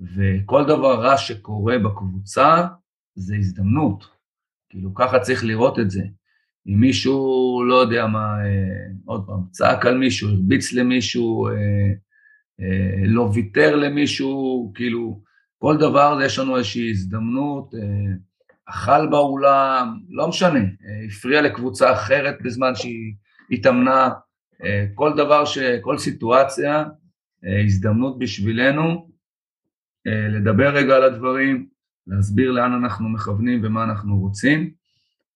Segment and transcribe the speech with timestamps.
[0.00, 2.66] וכל דבר רע שקורה בקבוצה
[3.14, 4.08] זה הזדמנות.
[4.68, 6.02] כאילו, ככה צריך לראות את זה.
[6.66, 11.52] אם מישהו, לא יודע מה, אה, עוד פעם, צעק על מישהו, הרביץ למישהו, אה,
[12.60, 15.22] אה, לא ויתר למישהו, כאילו,
[15.58, 18.14] כל דבר יש לנו איזושהי הזדמנות, אה,
[18.66, 23.14] אכל באולם, לא משנה, אה, הפריע לקבוצה אחרת בזמן שהיא
[23.50, 24.10] התאמנה,
[24.64, 26.84] אה, כל דבר, ש, כל סיטואציה,
[27.44, 29.08] אה, הזדמנות בשבילנו
[30.28, 31.68] לדבר רגע על הדברים,
[32.06, 34.70] להסביר לאן אנחנו מכוונים ומה אנחנו רוצים.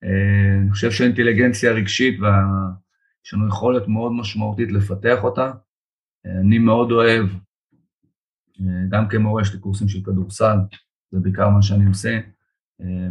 [0.05, 5.53] אה, אני חושב שהאינטליגנציה הרגשית ויש לנו יכולת מאוד משמעותית לפתח אותה.
[6.27, 7.27] אה, אני מאוד אוהב,
[8.89, 10.57] גם כמורה יש לי קורסים של כדורסל,
[11.11, 12.21] זה בעיקר מה שאני עושה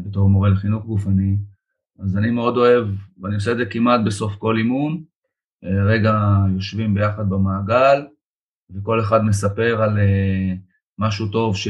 [0.05, 1.37] בתור מורה לחינוך גופני,
[1.99, 2.87] אז אני מאוד אוהב,
[3.21, 5.03] ואני עושה את זה כמעט בסוף כל אימון,
[5.63, 6.13] רגע
[6.55, 8.05] יושבים ביחד במעגל,
[8.69, 9.97] וכל אחד מספר על
[11.01, 11.67] משהו טוב, ש...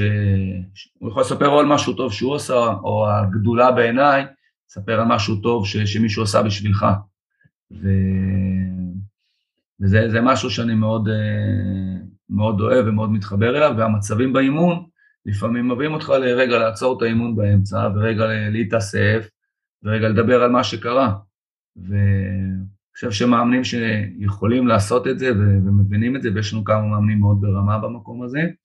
[1.00, 4.26] הוא יכול לספר או על משהו טוב שהוא עשה, או הגדולה בעיניי,
[4.70, 5.78] לספר על משהו טוב ש...
[5.78, 6.86] שמישהו עשה בשבילך.
[7.72, 7.90] ו...
[9.82, 11.10] וזה משהו שאני מאוד,
[12.30, 14.86] מאוד אוהב ומאוד מתחבר אליו, והמצבים באימון
[15.26, 19.28] לפעמים מביאים אותך לרגע לעצור את האימון באמצע, ורגע להתאסף,
[19.84, 21.14] ורגע לדבר על מה שקרה.
[21.76, 27.42] ואני חושב שמאמנים שיכולים לעשות את זה ומבינים את זה, ויש לנו כמה מאמנים מאוד
[27.42, 28.61] ברמה במקום הזה, אה,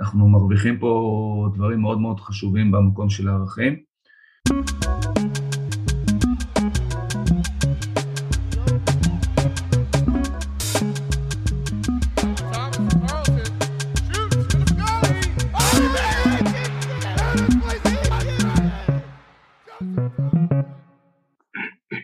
[0.00, 3.76] אנחנו מרוויחים פה דברים מאוד מאוד חשובים במקום של הערכים.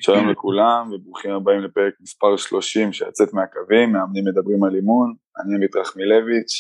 [0.07, 5.77] שלום לכולם וברוכים הבאים לפרק מספר 30 שיצאת מהקווים, מאמנים מדברים על אימון, אני עמית
[5.77, 6.55] רחמילביץ'.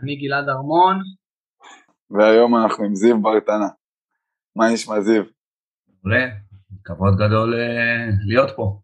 [0.00, 0.96] אני גלעד ארמון.
[2.10, 3.68] והיום אנחנו עם זיו ברטנה.
[4.56, 5.22] מה נשמע זיו?
[5.88, 6.24] מעולה,
[6.84, 8.80] כבוד גדול אה, להיות פה.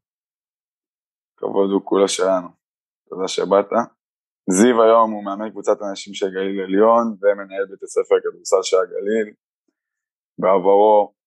[1.36, 2.48] כבוד הוא כולה שלנו,
[3.08, 3.70] תודה שבאת.
[4.50, 9.34] זיו היום הוא מאמן קבוצת אנשים של גליל עליון ומנהל בית הספר כדורסל של הגליל.
[10.38, 11.21] בעברו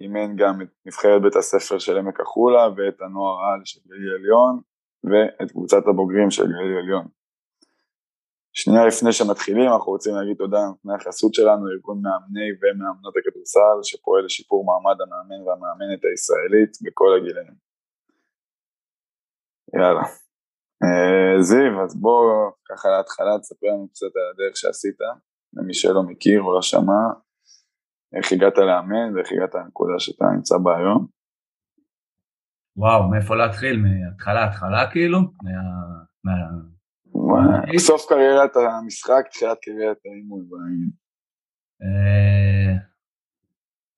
[0.00, 4.60] אימן גם את נבחרת בית הספר של עמק החולה ואת הנוער על של גליל עליון
[5.04, 7.06] ואת קבוצת הבוגרים של גליל עליון.
[8.52, 14.24] שנייה לפני שמתחילים אנחנו רוצים להגיד תודה לנותני החסות שלנו, ארגון מאמני ומאמנות הכדורסל שפועל
[14.24, 17.54] לשיפור מעמד המאמן והמאמנת הישראלית בכל הגילאים.
[19.76, 20.04] יאללה.
[20.82, 24.98] אה, זיו, אז בוא ככה להתחלה תספר לנו קצת על הדרך שעשית,
[25.54, 27.02] למי שלא מכיר או לא שמע,
[28.16, 31.06] איך הגעת לאמן ואיך הגעת לנקודה שאתה נמצא בה היום?
[32.76, 33.82] וואו, מאיפה להתחיל?
[33.82, 35.18] מהתחלה התחלה כאילו?
[36.24, 36.30] מה...
[37.14, 37.78] מה...
[37.78, 40.46] סוף קריירת המשחק, תחילת קריירת האימון.
[41.82, 42.76] אה,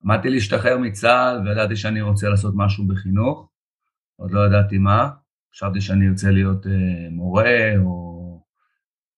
[0.03, 3.49] עמדתי להשתחרר מצה"ל וידעתי שאני רוצה לעשות משהו בחינוך,
[4.15, 5.09] עוד לא ידעתי מה,
[5.51, 8.13] חשבתי שאני ארצה להיות אה, מורה או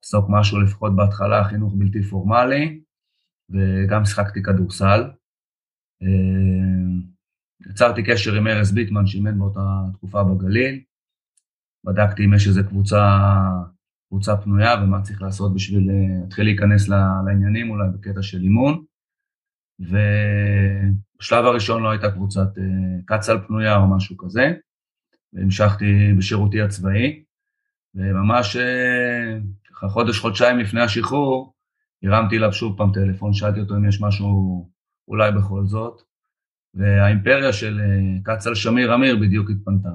[0.03, 2.81] לעסוק משהו לפחות בהתחלה, חינוך בלתי פורמלי,
[3.49, 5.03] וגם שיחקתי כדורסל.
[6.03, 10.81] אה, יצרתי קשר עם ארז ביטמן שאימן באותה תקופה בגליל,
[11.83, 13.19] בדקתי אם יש איזה קבוצה,
[14.09, 16.89] קבוצה פנויה ומה צריך לעשות בשביל אה, להתחיל להיכנס
[17.25, 18.83] לעניינים אולי בקטע של אימון.
[19.79, 22.63] ובשלב הראשון לא הייתה קבוצת אה,
[23.05, 24.53] קצ"ל פנויה או משהו כזה,
[25.33, 27.23] והמשכתי בשירותי הצבאי,
[27.95, 28.57] וממש
[29.69, 31.54] ככה חודש, חודשיים לפני השחרור,
[32.07, 34.69] הרמתי אליו שוב פעם טלפון, שאלתי אותו אם יש משהו
[35.07, 36.01] אולי בכל זאת,
[36.73, 39.89] והאימפריה של אה, קצ"ל שמיר אמיר בדיוק התפנתה.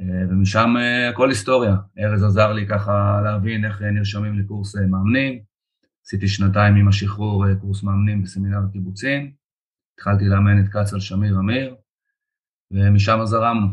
[0.00, 1.76] אה, ומשם אה, הכל היסטוריה.
[1.98, 5.42] ארז עזר לי ככה להבין איך נרשמים לקורס מאמנים.
[6.04, 9.32] עשיתי שנתיים עם השחרור קורס מאמנים בסמינר הקיבוצים.
[9.94, 11.76] התחלתי לאמן את קצ"ל שמיר אמיר,
[12.70, 13.66] ומשם זרמנו.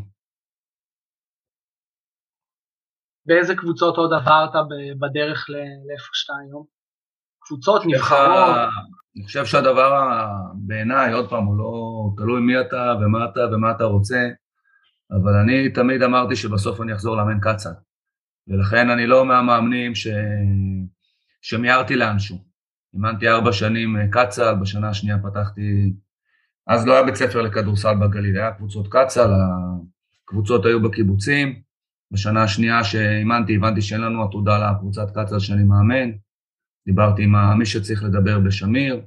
[3.26, 4.54] באיזה קבוצות עוד עברת
[5.00, 6.83] בדרך לאיפה שאתה היום?
[7.48, 8.56] קבוצות נבחרות.
[9.16, 10.06] אני חושב שהדבר
[10.54, 11.74] בעיניי, עוד פעם, הוא לא
[12.18, 14.28] תלוי מי אתה ומה אתה ומה אתה רוצה,
[15.12, 17.74] אבל אני תמיד אמרתי שבסוף אני אחזור לאמן קצ"ל.
[18.48, 20.08] ולכן אני לא מהמאמנים ש...
[21.42, 22.38] שמיהרתי לאנשהו.
[22.94, 25.94] אימנתי ארבע שנים קצ"ל, בשנה השנייה פתחתי,
[26.68, 29.30] אז לא היה בית ספר לכדורסל בגליל, היה קבוצות קצ"ל,
[30.24, 31.62] הקבוצות היו בקיבוצים.
[32.12, 36.12] בשנה השנייה שאימנתי הבנתי שאין לנו עתודה לקבוצת קצ"ל שאני מאמן,
[36.86, 39.02] דיברתי עם מי שצריך לדבר בשמיר,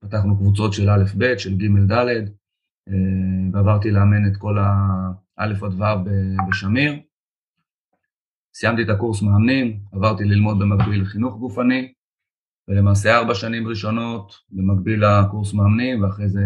[0.00, 2.28] פתחנו קבוצות של א', ב', של ג', ד',
[2.88, 2.94] אה,
[3.52, 5.84] ועברתי לאמן את כל הא' עד ו'
[6.48, 6.94] בשמיר.
[8.54, 11.92] סיימתי את הקורס מאמנים, עברתי ללמוד במקביל חינוך גופני,
[12.68, 16.44] ולמעשה ארבע שנים ראשונות במקביל לקורס מאמנים, ואחרי זה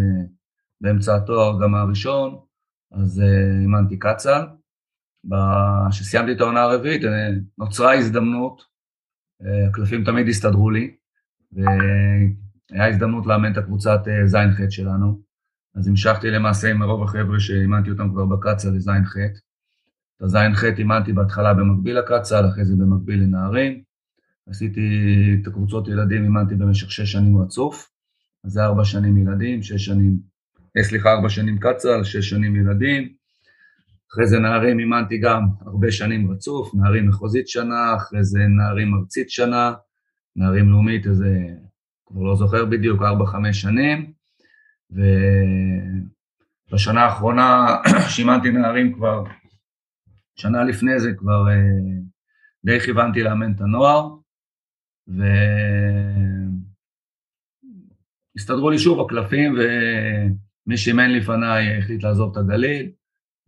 [0.81, 2.39] באמצע התואר גם הראשון,
[2.93, 3.23] אז
[3.63, 4.47] אימנתי קצ"ל.
[5.91, 8.63] כשסיימתי את העונה הרביעית אה, נוצרה הזדמנות,
[9.41, 10.95] הקלפים תמיד הסתדרו לי,
[11.53, 15.21] והיה הזדמנות לאמן את הקבוצת uh, ז'-ח' שלנו,
[15.75, 19.17] אז המשכתי למעשה עם רוב החבר'ה שאימנתי אותם כבר בקצ"ל לז'-ח'.
[20.17, 23.83] את הז'-ח' אימנתי בהתחלה במקביל לקצ"ל, אחרי זה במקביל לנערים.
[24.51, 24.81] עשיתי
[25.43, 27.91] את הקבוצות ילדים, אימנתי במשך שש שנים רצוף,
[28.45, 30.19] אז זה ארבע שנים ילדים, שש שנים,
[30.77, 33.18] אה, סליחה, ארבע שנים קצ"ל, שש שנים ילדים.
[34.13, 39.31] אחרי זה נערים אימנתי גם הרבה שנים רצוף, נערים מחוזית שנה, אחרי זה נערים ארצית
[39.31, 39.73] שנה,
[40.37, 41.37] נערים לאומית איזה,
[42.07, 44.13] כבר לא זוכר בדיוק, ארבע, חמש שנים.
[46.71, 47.67] ובשנה האחרונה
[48.13, 49.25] שאימנתי נערים כבר,
[50.37, 51.55] שנה לפני זה כבר אה,
[52.65, 54.09] די כיוונתי לאמן את הנוער,
[58.37, 62.91] והסתדרו לי שוב הקלפים, ומי שאימן לפניי החליט לעזוב את הגליל,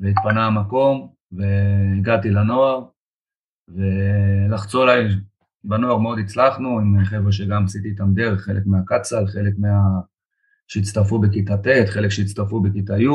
[0.00, 2.84] והתפנה המקום, והגעתי לנוער,
[3.68, 5.08] ולחצו עליי,
[5.64, 10.00] בנוער מאוד הצלחנו, עם חבר'ה שגם עשיתי איתם דרך, חלק מהקצ"ל, חלק מה...
[10.70, 13.08] שהצטרפו בכיתה ט', חלק שהצטרפו בכיתה י',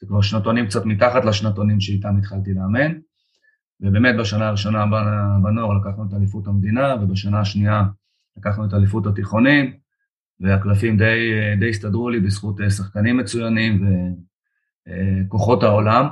[0.00, 2.92] זה כבר שנתונים קצת מתחת לשנתונים שאיתם התחלתי לאמן.
[3.80, 4.84] ובאמת בשנה הראשונה
[5.42, 7.82] בנוער לקחנו את אליפות המדינה, ובשנה השנייה
[8.36, 9.72] לקחנו את אליפות התיכונים,
[10.40, 11.30] והקלפים די,
[11.60, 13.86] די הסתדרו לי בזכות אה, שחקנים מצוינים
[14.88, 16.06] וכוחות העולם,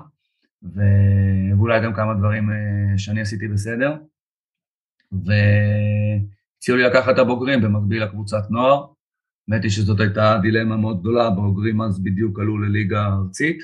[0.63, 3.97] ואולי גם כמה דברים אה, שאני עשיתי בסדר.
[5.13, 8.85] והציעו לי לקחת את הבוגרים במקביל לקבוצת נוער,
[9.49, 13.59] האמת היא שזאת הייתה דילמה מאוד גדולה, הבוגרים אז בדיוק עלו לליגה הארצית,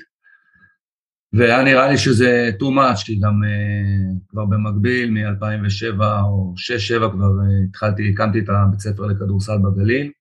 [1.33, 6.53] והיה נראה לי שזה too much, כי גם uh, כבר במקביל, מ-2007 או
[6.97, 10.11] 6-7 כבר uh, התחלתי, הקמתי את הבית ספר לכדורסל בגליל,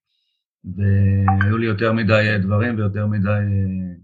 [0.65, 4.00] והיו לי יותר מדי דברים ויותר מדי uh,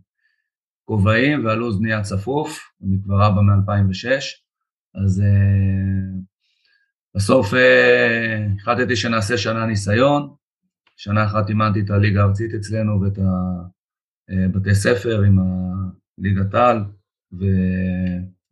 [0.85, 4.09] כובעים, והלו"ז נהיה צפוף, אני כבר אבא מ-2006,
[5.05, 6.21] אז uh,
[7.17, 7.57] בסוף uh,
[8.61, 10.35] החלטתי שנעשה שנה ניסיון,
[10.97, 13.19] שנה אחת אימנתי את הליגה הארצית אצלנו ואת
[14.29, 15.39] הבתי ספר עם
[16.19, 16.85] ליגת העל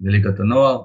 [0.00, 0.82] וליגת הנוער,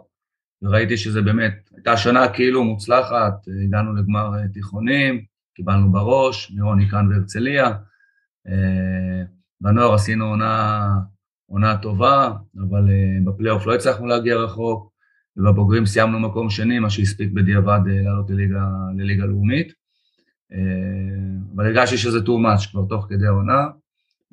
[0.61, 3.33] וראיתי שזה באמת, הייתה שנה כאילו מוצלחת,
[3.65, 5.25] הגענו לגמר תיכונים,
[5.55, 7.73] קיבלנו בראש, מרוני כאן והרצליה.
[9.61, 10.89] בנוער עשינו עונה,
[11.45, 12.31] עונה טובה,
[12.69, 12.89] אבל
[13.25, 14.91] בפלייאוף לא הצלחנו להגיע רחוק,
[15.37, 18.65] ובבוגרים סיימנו מקום שני, מה שהספיק בדיעבד לעלות לליגה,
[18.97, 19.73] לליגה לאומית.
[21.55, 23.65] אבל הרגשתי שזה too much כבר תוך כדי העונה.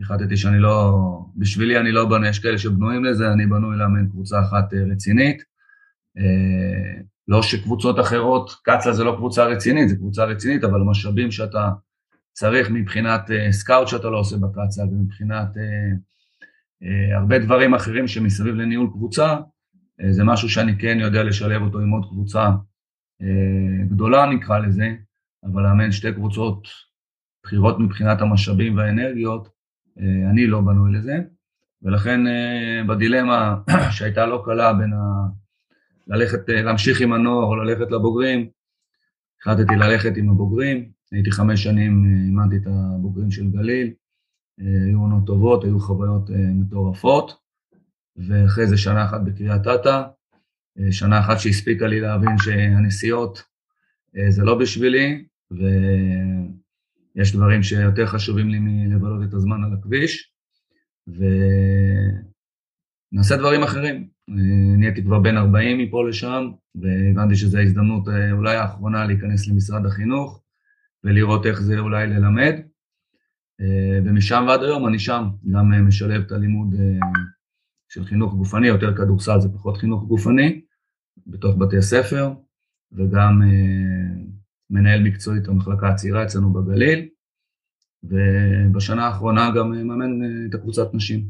[0.01, 0.99] החלטתי שאני לא,
[1.37, 5.43] בשבילי אני לא בנוי, יש כאלה שבנויים לזה, אני בנוי לאמן קבוצה אחת אה, רצינית.
[6.19, 11.71] אה, לא שקבוצות אחרות, קצ"א זה לא קבוצה רצינית, זה קבוצה רצינית, אבל משאבים שאתה
[12.33, 15.49] צריך מבחינת אה, סקאוט שאתה לא עושה בקצ"א, ומבחינת
[17.15, 19.37] הרבה דברים אחרים שמסביב לניהול קבוצה,
[20.11, 22.51] זה משהו שאני כן יודע לשלב אותו עם עוד קבוצה
[23.89, 24.95] גדולה נקרא לזה,
[25.45, 26.69] אבל לאמן שתי קבוצות
[27.45, 29.49] בחירות מבחינת המשאבים והאנרגיות,
[29.99, 31.19] אה, אני לא בנוי לזה,
[31.83, 33.57] ולכן אה, בדילמה
[33.97, 35.27] שהייתה לא קלה בין ה...
[36.07, 38.49] ללכת, אה, להמשיך עם הנוער או ללכת לבוגרים,
[39.41, 43.93] החלטתי ללכת עם הבוגרים, הייתי חמש שנים, אימנתי את הבוגרים של גליל,
[44.87, 47.37] היו עונות טובות, היו חוויות מטורפות,
[48.17, 50.03] ואחרי זה שנה אחת בקריית אתא,
[50.91, 53.43] שנה אחת שהספיקה לי להבין שהנסיעות
[54.29, 60.33] זה לא בשבילי, ויש דברים שיותר חשובים לי מלבלות את הזמן על הכביש,
[63.13, 64.09] ונעשה דברים אחרים.
[64.79, 70.43] נהייתי כבר בן 40 מפה לשם, והבנתי שזו ההזדמנות אה, אולי האחרונה להיכנס למשרד החינוך,
[71.05, 72.55] ולראות איך זה אולי ללמד.
[73.61, 76.75] אה, ומשם ועד היום אני שם, גם אה, משלב את הלימוד
[77.89, 80.61] של חינוך גופני, יותר כדורסל זה פחות חינוך גופני,
[81.27, 82.33] בתוך בתי הספר,
[82.93, 83.41] וגם
[84.71, 87.09] מנהל מקצועית המחלקה הצעירה אצלנו בגליל,
[88.05, 91.21] ובשנה האחרונה גם מאמן אה, את הקבוצת נשים.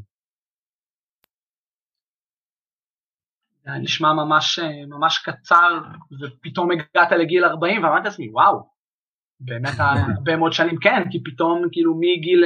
[3.64, 5.80] זה נשמע ממש, אה, ממש קצר,
[6.22, 8.71] ופתאום הגעת לגיל 40 ואמרתי לעצמי, וואו,
[9.44, 12.44] באמת הרבה מאוד שנים, כן, כי פתאום כאילו מגיל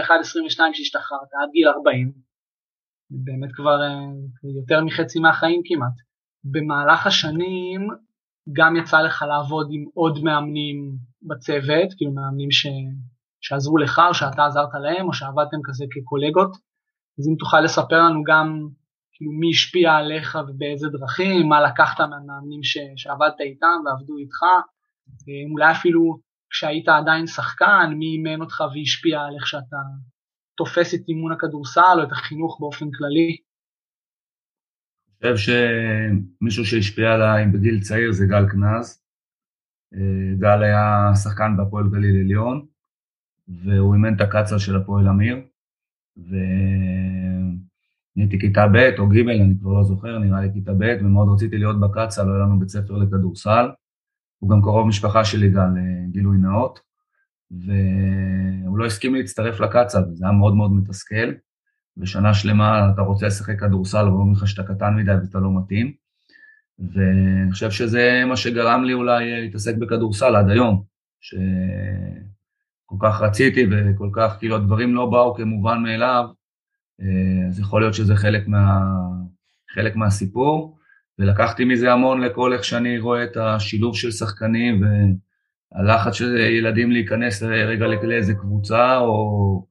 [0.00, 2.12] 21-22 שהשתחררת עד גיל 40,
[3.10, 3.88] באמת כבר אה,
[4.56, 5.92] יותר מחצי מהחיים כמעט.
[6.44, 7.88] במהלך השנים
[8.52, 12.66] גם יצא לך לעבוד עם עוד מאמנים בצוות, כאילו מאמנים ש...
[13.40, 16.50] שעזרו לך או שאתה עזרת להם או שעבדתם כזה כקולגות,
[17.18, 18.68] אז אם תוכל לספר לנו גם
[19.12, 24.42] כאילו מי השפיע עליך ובאיזה דרכים, מה לקחת מהמאמנים ש, שעבדת איתם ועבדו איתך,
[25.28, 26.18] אה, אולי אפילו
[26.50, 29.76] כשהיית עדיין שחקן, מי אימן אותך והשפיע על איך שאתה
[30.56, 33.36] תופס את אימון הכדורסל או את החינוך באופן כללי?
[35.22, 35.52] אני חושב
[36.40, 39.02] שמישהו שהשפיע עליי בגיל צעיר זה גל קנז.
[39.94, 42.66] אה, גל היה שחקן בהפועל גליל עליון,
[43.48, 45.36] והוא אימן את הקצ"ל של הפועל אמיר,
[48.16, 51.58] והייתי כיתה ב' או ג', אני כבר לא זוכר, נראה לי כיתה ב', ומאוד רציתי
[51.58, 53.66] להיות בקצ"ל, לא היה לנו בית ספר לכדורסל.
[54.38, 55.68] הוא גם קרוב משפחה שלי, גל,
[56.10, 56.80] גילוי נאות,
[57.50, 61.32] והוא לא הסכים להצטרף לקצ"ל, וזה היה מאוד מאוד מתסכל.
[61.96, 65.92] ושנה שלמה אתה רוצה לשחק כדורסל, ואומרים לך שאתה קטן מדי ואתה לא מתאים.
[66.78, 70.82] ואני חושב שזה מה שגרם לי אולי להתעסק בכדורסל עד היום,
[71.20, 76.24] שכל כך רציתי וכל כך, כאילו הדברים לא באו כמובן מאליו,
[77.48, 78.80] אז יכול להיות שזה חלק, מה,
[79.74, 80.77] חלק מהסיפור,
[81.18, 84.82] ולקחתי מזה המון לכל איך שאני רואה את השילוב של שחקנים
[85.72, 89.66] והלחץ של ילדים להיכנס רגע לאיזה קבוצה, או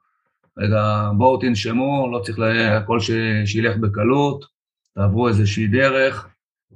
[0.57, 2.39] רגע בואו תנשמו, לא צריך
[2.71, 2.99] הכל
[3.45, 4.45] שילך בקלות,
[4.95, 6.27] תעברו איזושהי דרך,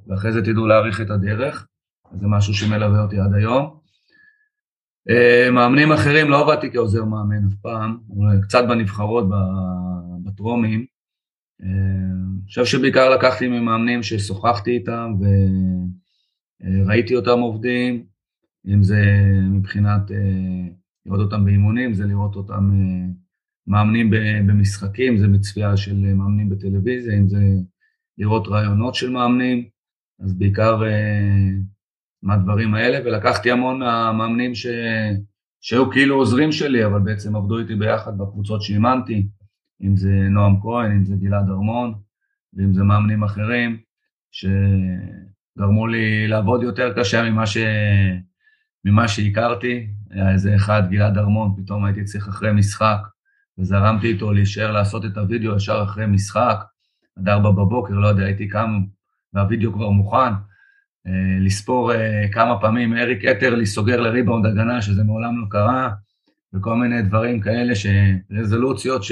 [0.08, 1.68] ואחרי זה תדעו להעריך את הדרך,
[2.12, 3.78] זה משהו שמלווה אותי עד היום.
[5.10, 7.98] אה, מאמנים אחרים לא עבדתי כעוזר מאמן אף פעם,
[8.42, 9.26] קצת בנבחרות,
[10.24, 10.86] בטרומים.
[11.64, 11.68] אה,
[12.46, 15.14] חושב שבעיקר לקחתי ממאמנים ששוחחתי איתם
[16.62, 18.06] וראיתי אותם עובדים,
[18.68, 19.02] אם זה
[19.52, 20.68] מבחינת אה,
[21.06, 22.70] לראות אותם באימונים, זה לראות אותם
[23.68, 24.10] מאמנים
[24.48, 27.44] במשחקים, זה מצפייה של מאמנים בטלוויזיה, אם זה
[28.18, 29.66] לראות רעיונות של מאמנים.
[30.20, 31.50] אז בעיקר אה,
[32.24, 34.68] מהדברים האלה, ולקחתי המון מהמאמנים ש...
[35.62, 39.28] שהיו כאילו עוזרים שלי, אבל בעצם עבדו איתי ביחד בקבוצות שאימנתי,
[39.84, 41.94] אם זה נועם כהן, אם זה גלעד ארמון,
[42.54, 43.78] ואם זה מאמנים אחרים,
[44.32, 47.58] שגרמו לי לעבוד יותר קשה ממה, ש...
[48.86, 49.88] ממה שהכרתי.
[50.10, 52.98] היה איזה אחד, גלעד ארמון, פתאום הייתי צריך אחרי משחק,
[53.58, 56.58] וזרמתי איתו להישאר לעשות את הוידאו ישר אחרי משחק,
[57.20, 58.84] עד ארבע בבוקר, לא יודע, הייתי קם
[59.34, 60.34] והווידאו כבר מוכן,
[61.08, 65.90] אה, לספור אה, כמה פעמים אריק אטרלי סוגר לריבאונד הגנה, שזה מעולם לא קרה,
[66.54, 67.74] וכל מיני דברים כאלה,
[68.32, 69.04] רזולוציות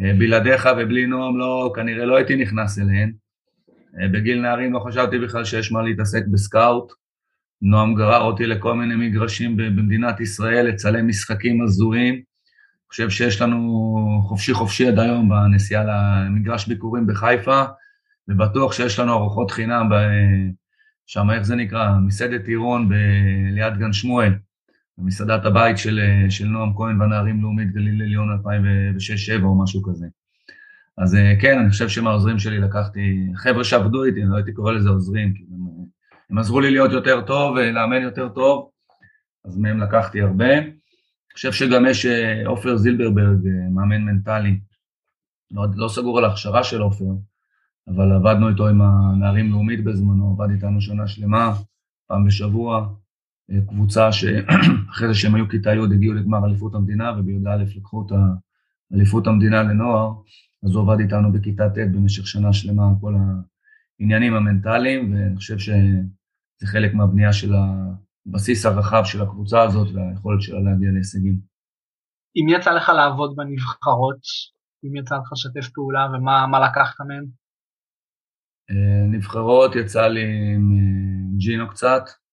[0.00, 3.12] שבלעדיך ובלי נועם לא, כנראה לא הייתי נכנס אליהן.
[4.00, 6.92] אה, בגיל נערים לא חשבתי בכלל שיש מה להתעסק בסקאוט.
[7.62, 12.14] נועם גרר אותי לכל מיני מגרשים במדינת ישראל, לצלם משחקים הזויים.
[12.14, 17.64] אני חושב שיש לנו חופשי חופשי עד היום בנסיעה למגרש ביקורים בחיפה,
[18.28, 19.88] ובטוח שיש לנו ארוחות חינם.
[21.06, 21.90] שם, איך זה נקרא?
[22.06, 22.90] מסעדת עירון.
[23.52, 24.32] ליד גן שמואל,
[24.98, 28.28] במסעדת הבית של, של נועם כהן והנערים לאומית גליל עליון
[29.40, 30.06] 2006-2007 או משהו כזה.
[30.98, 34.72] אז אה, כן, אני חושב שמהעוזרים שלי לקחתי, חבר'ה שעבדו איתי, אני לא הייתי קורא
[34.72, 35.86] לזה עוזרים, כי הם,
[36.30, 38.70] הם עזרו לי להיות יותר טוב ולאמן יותר טוב,
[39.44, 40.58] אז מהם לקחתי הרבה.
[40.58, 44.60] אני חושב שגם יש אה, עופר זילברברג, אה, מאמן מנטלי,
[45.50, 47.04] לא, לא סגור על ההכשרה של עופר,
[47.88, 51.54] אבל עבדנו איתו עם הנערים לאומית בזמנו, עבד איתנו שנה שלמה,
[52.08, 52.86] פעם בשבוע, אה,
[53.68, 58.12] קבוצה שאחרי זה שהם היו כיתה י' הגיעו לגמר אליפות המדינה, ובי"א לקחו את
[58.94, 60.12] אליפות המדינה לנוער,
[60.64, 63.14] אז הוא עבד איתנו בכיתה ט' במשך שנה שלמה על כל
[64.00, 67.52] העניינים המנטליים, ואני חושב שזה חלק מהבנייה של
[68.26, 71.38] הבסיס הרחב של הקבוצה הזאת והיכולת שלה להגיע להישגים.
[72.36, 74.20] אם יצא לך לעבוד בנבחרות,
[74.84, 77.26] אם יצא לך לשתף פעולה ומה לקחת מהן?
[78.70, 82.25] אה, נבחרות יצא לי עם אה, ג'ינו קצת, אה,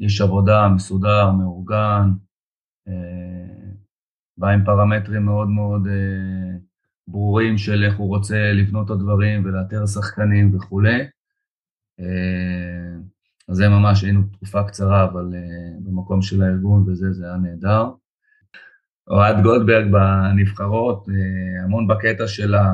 [0.00, 2.10] איש עבודה מסודר, מאורגן,
[4.36, 5.88] בא עם פרמטרים מאוד מאוד
[7.08, 10.98] ברורים של איך הוא רוצה לבנות את הדברים ולאתר שחקנים וכולי.
[13.48, 15.34] אז זה ממש היינו תקופה קצרה, אבל
[15.84, 17.90] במקום של הארגון וזה, זה היה נהדר.
[19.10, 21.06] אוהד גולדברג בנבחרות,
[21.64, 22.64] המון בקטע של ה...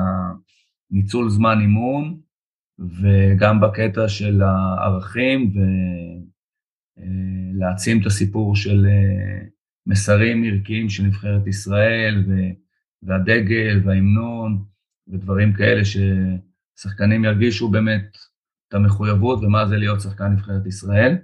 [0.91, 2.19] ניצול זמן אימון,
[2.79, 5.53] וגם בקטע של הערכים,
[6.97, 9.47] ולהעצים את הסיפור של אה,
[9.87, 12.23] מסרים ערכיים של נבחרת ישראל,
[13.03, 14.65] והדגל וההמנון,
[15.07, 18.17] ודברים כאלה ששחקנים ירגישו באמת
[18.67, 21.17] את המחויבות ומה זה להיות שחקן נבחרת ישראל.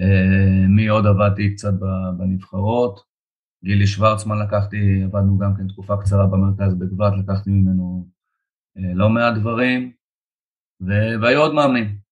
[0.00, 1.72] אה, מי עוד עבדתי קצת
[2.18, 3.00] בנבחרות?
[3.64, 8.13] גילי שוורצמן לקחתי, עבדנו גם כן תקופה קצרה במרכז בגבת, לקחתי ממנו אה,
[8.76, 9.92] לא מעט דברים,
[11.20, 12.04] והיו עוד מאמנים.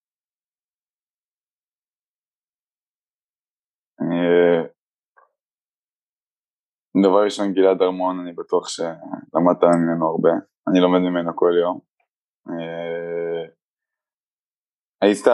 [7.03, 10.29] דבר ראשון, גלעד ארמון, אני בטוח שלמדת ממנו הרבה.
[10.67, 11.79] אני לומד ממנו כל יום.
[12.49, 13.45] אה,
[15.01, 15.27] היית,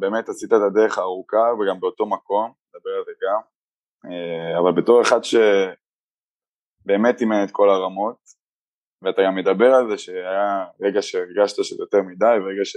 [0.00, 3.40] באמת עשית את הדרך הארוכה וגם באותו מקום, נדבר על זה גם.
[4.10, 8.18] אה, אבל בתור אחד שבאמת אימן את כל הרמות,
[9.02, 12.76] ואתה גם מדבר על זה שהיה רגע שהרגשת שזה יותר מדי, ורגע ש...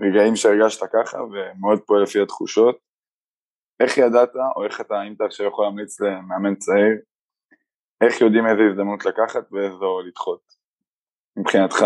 [0.00, 2.78] רגעים שהרגשת ככה, ומאוד פועל לפי התחושות.
[3.80, 6.98] איך ידעת, או איך אתה, אם אתה עכשיו יכול להמליץ למאמן צעיר,
[8.00, 10.40] איך יודעים איזה הזדמנות לקחת ואיזו לדחות,
[11.36, 11.84] מבחינתך?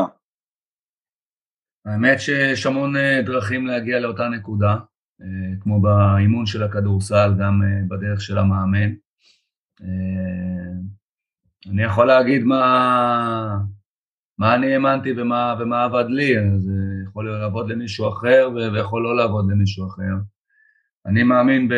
[1.86, 4.74] האמת שיש המון אה, דרכים להגיע לאותה נקודה,
[5.20, 8.94] אה, כמו באימון של הכדורסל, גם אה, בדרך של המאמן.
[11.70, 13.58] אני יכול להגיד מה,
[14.38, 16.72] מה אני האמנתי ומה, ומה עבד לי, זה
[17.08, 20.14] יכול לעבוד למישהו אחר ויכול לא לעבוד למישהו אחר.
[21.06, 21.70] אני מאמין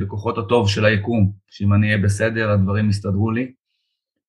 [0.00, 3.52] בכוחות הטוב של היקום, שאם אני אהיה בסדר הדברים יסתדרו לי,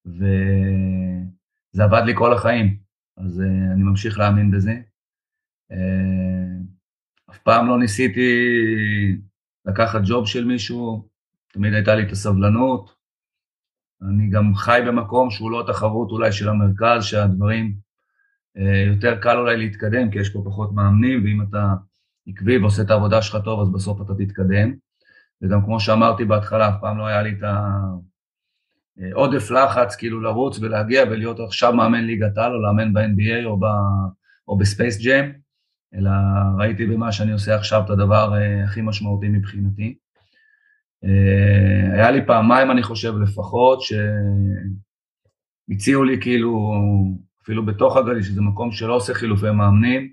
[0.06, 2.78] וזה עבד לי כל החיים,
[3.18, 3.42] אז
[3.74, 4.82] אני ממשיך להאמין בזה.
[5.72, 5.78] אה,
[7.30, 8.32] אף פעם לא ניסיתי
[9.66, 11.10] לקחת ג'וב של מישהו,
[11.54, 13.01] תמיד הייתה לי את הסבלנות.
[14.10, 17.74] אני גם חי במקום שהוא לא תחרות אולי של המרכז, שהדברים
[18.58, 21.74] אה, יותר קל אולי להתקדם, כי יש פה פחות מאמנים, ואם אתה
[22.28, 24.74] עקבי ועושה את העבודה שלך טוב, אז בסוף אתה תתקדם.
[25.42, 27.44] וגם כמו שאמרתי בהתחלה, אף פעם לא היה לי את
[29.14, 33.66] העודף לחץ, כאילו לרוץ ולהגיע ולהיות עכשיו מאמן ליגת על, או לאמן ב-NBA או, ב,
[34.48, 35.32] או ב Space Jam.
[35.96, 36.12] אלא
[36.60, 39.98] ראיתי במה שאני עושה עכשיו את הדבר אה, הכי משמעותי מבחינתי.
[41.04, 43.80] אה, היה לי פעמיים, אני חושב, לפחות,
[45.70, 46.74] שהציעו לי כאילו,
[47.44, 50.12] אפילו בתוך הגליל, שזה מקום שלא עושה חילופי מאמנים,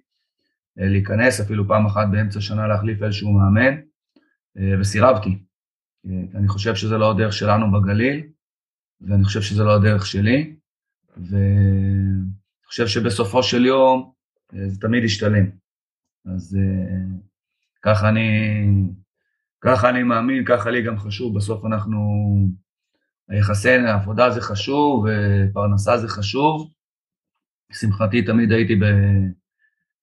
[0.80, 3.80] אה, להיכנס אפילו פעם אחת באמצע שנה להחליף איזשהו מאמן,
[4.80, 5.38] וסירבתי.
[6.34, 8.22] אני חושב שזה לא הדרך שלנו בגליל,
[9.00, 10.56] ואני חושב שזה לא הדרך שלי,
[11.16, 14.12] ואני חושב שבסופו של יום
[14.66, 15.50] זה תמיד ישתלם.
[16.34, 16.58] אז
[17.82, 18.60] ככה אני,
[19.60, 21.98] ככה אני מאמין, ככה לי גם חשוב, בסוף אנחנו,
[23.28, 26.72] היחסי עבודה זה חשוב, ופרנסה זה חשוב.
[27.70, 28.84] לשמחתי תמיד הייתי ב,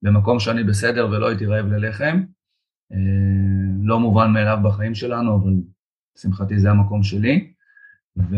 [0.01, 2.23] במקום שאני בסדר ולא הייתי רעב ללחם.
[2.93, 2.97] Uh,
[3.83, 5.53] לא מובן מאליו בחיים שלנו, אבל
[6.17, 7.53] לשמחתי זה המקום שלי.
[8.17, 8.35] ו...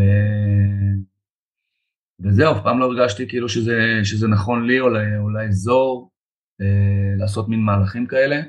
[2.20, 6.12] וזהו, אף פעם לא הרגשתי כאילו שזה, שזה נכון לי או לאזור,
[6.62, 8.42] אה, לעשות מין מהלכים כאלה,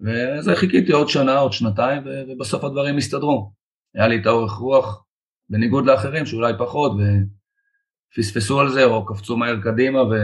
[0.00, 3.52] וזה חיכיתי עוד שנה, עוד שנתיים, ובסוף הדברים הסתדרו.
[3.94, 5.04] היה לי את האורך רוח,
[5.50, 6.92] בניגוד לאחרים שאולי פחות,
[8.12, 10.14] ופספסו על זה, או קפצו מהר קדימה, ו...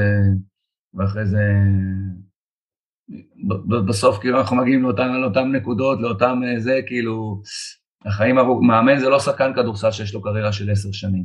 [0.94, 1.42] ואחרי זה...
[3.86, 7.42] בסוף כאילו אנחנו מגיעים לאותן, לאותן נקודות, לאותם אה, זה, כאילו,
[8.04, 11.24] החיים ארוך, מאמן זה לא שחקן כדורסל שיש לו קריירה של עשר שנים.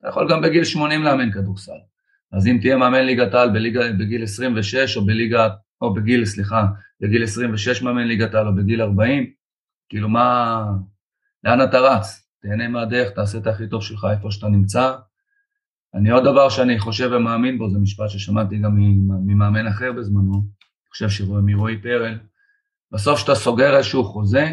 [0.00, 1.72] אתה יכול גם בגיל 80 לאמן כדורסל.
[2.32, 3.50] אז אם תהיה מאמן ליגת העל
[3.98, 5.48] בגיל 26 או בליגה,
[5.80, 6.66] או בגיל, סליחה,
[7.04, 9.30] בגיל 26 מאמן ליגת העל או בגיל 40,
[9.88, 10.64] כאילו מה,
[11.44, 12.28] לאן אתה רץ?
[12.42, 14.96] תהנה מהדרך, תעשה את הכי טוב שלך איפה שאתה נמצא.
[15.94, 18.76] אני עוד דבר שאני חושב ומאמין בו, זה משפט ששמעתי גם
[19.26, 22.18] ממאמן אחר בזמנו, אני חושב שמרועי פרל,
[22.90, 24.52] בסוף כשאתה סוגר איזשהו חוזה,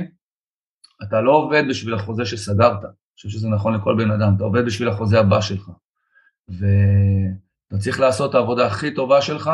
[1.04, 4.66] אתה לא עובד בשביל החוזה שסגרת, אני חושב שזה נכון לכל בן אדם, אתה עובד
[4.66, 5.70] בשביל החוזה הבא שלך.
[6.50, 6.66] ו...
[7.68, 9.52] אתה צריך לעשות את העבודה הכי טובה שלך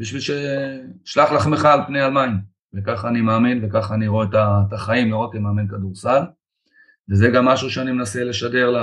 [0.00, 2.30] בשביל ששלח לחמך על פני המים.
[2.74, 6.22] וככה אני מאמין וככה אני רואה את החיים, לא רק כמאמן כדורסל.
[7.08, 8.74] וזה גם משהו שאני מנסה לשדר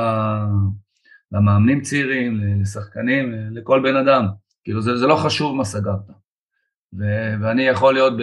[1.32, 4.26] למאמנים צעירים, לשחקנים, לכל בן אדם.
[4.64, 6.10] כאילו זה, זה לא חשוב מה סגרת.
[7.00, 8.22] ו- ואני יכול להיות ב...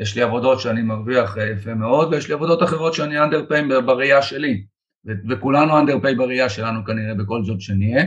[0.00, 4.64] יש לי עבודות שאני מרוויח יפה מאוד, ויש לי עבודות אחרות שאני אנדרפיי בראייה שלי.
[5.06, 8.04] ו- וכולנו אנדרפיי בראייה שלנו כנראה בכל זאת שנהיה.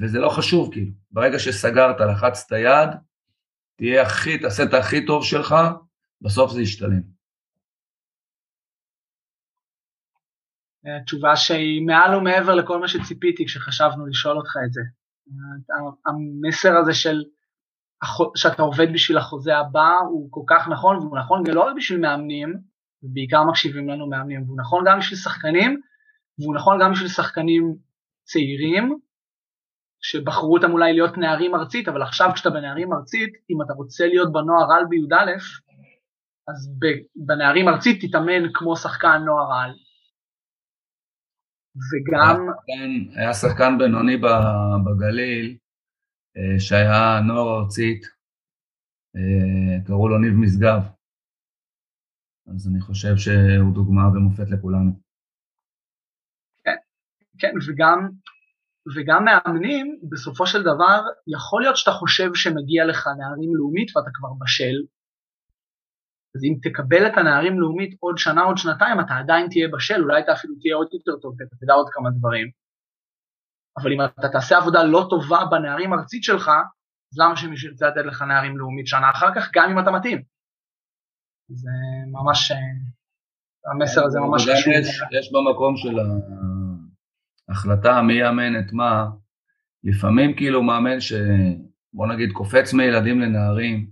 [0.00, 0.92] וזה לא חשוב, כאילו.
[1.10, 2.88] ברגע שסגרת, לחצת יד,
[3.76, 5.54] תהיה הכי, תעשה את הכי טוב שלך,
[6.20, 7.14] בסוף זה ישתלם.
[11.06, 14.80] תשובה שהיא מעל ומעבר לכל מה שציפיתי כשחשבנו לשאול אותך את זה.
[16.06, 17.22] המסר הזה של
[18.36, 22.58] שאתה עובד בשביל החוזה הבא הוא כל כך נכון, והוא נכון לא רק בשביל מאמנים,
[23.02, 25.80] ובעיקר מקשיבים לנו מאמנים, והוא נכון גם בשביל שחקנים,
[26.38, 27.76] והוא נכון גם בשביל שחקנים
[28.24, 28.98] צעירים,
[30.04, 34.32] שבחרו אותם אולי להיות נערים ארצית, אבל עכשיו כשאתה בנערים ארצית, אם אתה רוצה להיות
[34.32, 35.32] בנוער על בי"א,
[36.48, 36.78] אז
[37.16, 39.70] בנערים ארצית תתאמן כמו שחקן נוער על.
[41.90, 42.36] וגם...
[43.16, 44.16] היה שחקן בינוני
[44.84, 45.56] בגליל,
[46.36, 48.02] אה, שהיה נוער ארצית,
[49.16, 50.80] אה, קראו לו ניב משגב.
[52.54, 54.92] אז אני חושב שהוא דוגמה ומופת לכולנו.
[57.38, 57.98] כן, וגם,
[58.96, 64.28] וגם מאמנים, בסופו של דבר, יכול להיות שאתה חושב שמגיע לך נערים לאומית ואתה כבר
[64.40, 64.76] בשל,
[66.36, 70.22] אז אם תקבל את הנערים לאומית עוד שנה, עוד שנתיים, אתה עדיין תהיה בשל, אולי
[70.22, 72.50] אתה אפילו תהיה עוד יותר טוב, כי אתה תדע עוד כמה דברים.
[73.78, 76.48] אבל אם אתה תעשה עבודה לא טובה בנערים ארצית שלך,
[77.12, 80.22] אז למה שמישהו ירצה לתת לך נערים לאומית שנה אחר כך, גם אם אתה מתאים?
[81.48, 81.70] זה
[82.12, 82.56] ממש, אה,
[83.72, 84.72] המסר הזה ממש חשוב.
[84.72, 85.94] יש, יש במקום של
[87.48, 89.06] ההחלטה מי יאמן את מה,
[89.84, 93.86] לפעמים כאילו מאמן שבוא נגיד קופץ מילדים לנערים,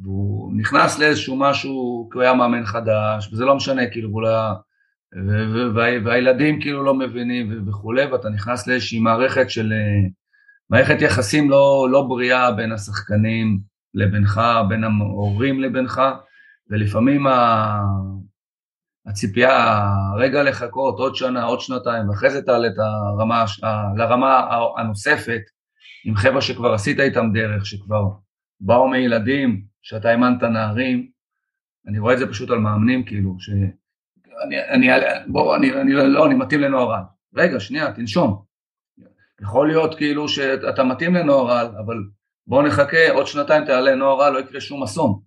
[0.00, 4.28] והוא נכנס לאיזשהו משהו, כי הוא היה מאמן חדש, וזה לא משנה, כאילו, הוא לא
[4.28, 4.54] היה...
[6.04, 9.72] והילדים כאילו לא מבינים וכולי, ואתה נכנס לאיזושהי מערכת של...
[10.70, 13.58] מערכת יחסים לא, לא בריאה בין השחקנים
[13.94, 16.02] לבינך, בין ההורים לבינך,
[16.70, 17.80] ולפעמים ה...
[19.08, 19.84] הציפייה,
[20.18, 23.44] רגע לחכות עוד שנה, עוד שנתיים, ואחרי זה תעלה את הרמה,
[23.96, 25.40] לרמה הנוספת,
[26.04, 28.02] עם חבר'ה שכבר עשית איתם דרך, שכבר
[28.60, 31.10] באו מילדים, שאתה אימנת נערים,
[31.88, 33.50] אני רואה את זה פשוט על מאמנים, כאילו, ש...
[34.44, 34.88] אני, אני,
[35.26, 37.02] בוא, אני, אני, לא, אני מתאים לנוער.
[37.34, 38.42] רגע, שנייה, תנשום.
[39.40, 41.96] יכול להיות כאילו שאתה מתאים לנוער אבל
[42.46, 45.20] בוא נחכה, עוד שנתיים תעלה נוער לא יקרה שום אסון.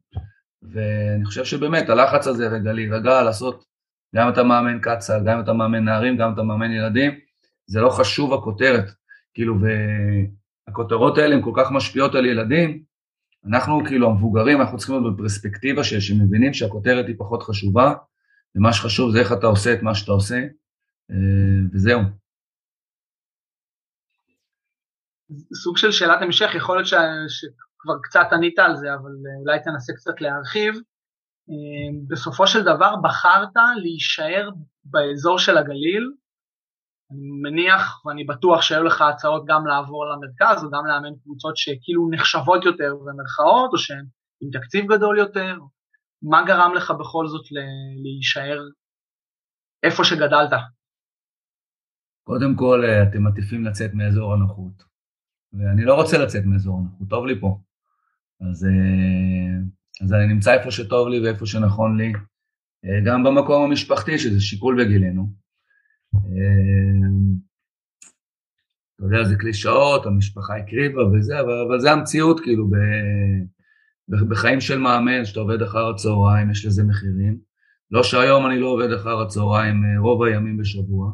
[0.61, 3.70] ואני חושב שבאמת הלחץ הזה רגע להירגע, לעשות
[4.15, 7.19] גם את המאמן קצ"ל, גם את המאמן נערים, גם את המאמן ילדים,
[7.67, 8.85] זה לא חשוב הכותרת,
[9.33, 9.55] כאילו,
[10.67, 12.83] והכותרות האלה הן כל כך משפיעות על ילדים,
[13.47, 17.93] אנחנו כאילו המבוגרים, אנחנו צריכים להיות בפרספקטיבה שמבינים שהכותרת היא פחות חשובה,
[18.55, 20.39] ומה שחשוב זה איך אתה עושה את מה שאתה עושה,
[21.11, 21.15] אה,
[21.73, 22.01] וזהו.
[25.63, 26.93] סוג של שאלת המשך, יכול להיות ש...
[27.27, 30.75] שכבר קצת ענית על זה, אבל אולי תנסה קצת להרחיב.
[31.51, 34.49] אה, בסופו של דבר בחרת להישאר
[34.83, 36.11] באזור של הגליל,
[37.11, 42.65] אני מניח ואני בטוח שהיו לך הצעות גם לעבור למרכז וגם לאמן קבוצות שכאילו נחשבות
[42.65, 44.05] יותר במרכאות, או שהן
[44.41, 45.57] עם תקציב גדול יותר.
[46.21, 47.45] מה גרם לך בכל זאת
[48.03, 48.59] להישאר
[49.83, 50.51] איפה שגדלת?
[52.23, 54.83] קודם כל, אה, אתם מטיפים לצאת מאזור הנוחות.
[55.53, 57.59] ואני לא רוצה לצאת מאזור הנוחות, טוב לי פה.
[58.49, 59.61] אז, אה,
[60.01, 62.13] אז אני נמצא איפה שטוב לי ואיפה שנכון לי,
[62.85, 65.27] אה, גם במקום המשפחתי, שזה שיקול בגילנו.
[68.95, 72.75] אתה יודע, זה קלישאות, המשפחה הקריבה וזה, אבל, אבל זה המציאות, כאילו, ב,
[74.29, 77.37] בחיים של מאמן, שאתה עובד אחר הצהריים, יש לזה מחירים.
[77.91, 81.11] לא שהיום אני לא עובד אחר הצהריים אה, רוב הימים בשבוע,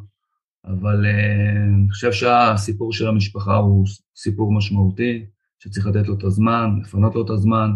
[0.65, 5.26] אבל אני חושב שהסיפור של המשפחה הוא סיפור משמעותי,
[5.60, 7.69] שצריך לתת לו את הזמן, לפנות לו את הזמן.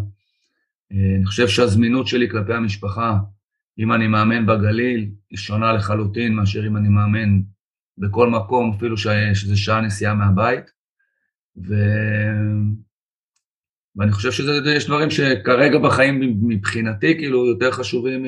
[0.91, 3.17] Uh, אני חושב שהזמינות שלי כלפי המשפחה,
[3.80, 7.41] אם אני מאמן בגליל, היא שונה לחלוטין מאשר אם אני מאמן
[7.97, 10.65] בכל מקום, אפילו שזה שעה נסיעה מהבית.
[11.67, 11.75] ו...
[13.95, 18.27] ואני חושב שיש דברים שכרגע בחיים מבחינתי כאילו יותר חשובים מ...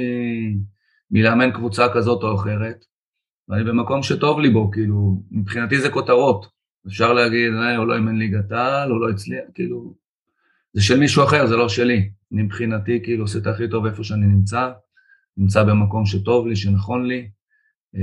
[1.11, 2.85] מלאמן קבוצה כזאת או אחרת.
[3.49, 6.47] ואני במקום שטוב לי בו, כאילו, מבחינתי זה כותרות.
[6.87, 9.95] אפשר להגיד, אה, הוא לא אימן ליגת העל, הוא לא הצליח, כאילו,
[10.73, 12.09] זה של מישהו אחר, זה לא שלי.
[12.33, 14.71] אני מבחינתי כאילו עושה את הכי טוב איפה שאני נמצא,
[15.37, 17.29] נמצא במקום שטוב לי, שנכון לי,
[17.95, 18.01] אה,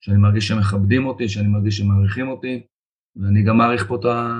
[0.00, 2.62] שאני מרגיש שמכבדים אותי, שאני מרגיש שמעריכים אותי,
[3.16, 4.34] ואני גם מעריך פה את, ה...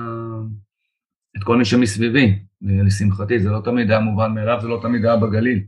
[1.37, 5.17] את כל מי שמסביבי, לשמחתי, זה לא תמיד היה מובן מאליו, זה לא תמיד היה
[5.17, 5.63] בגליל,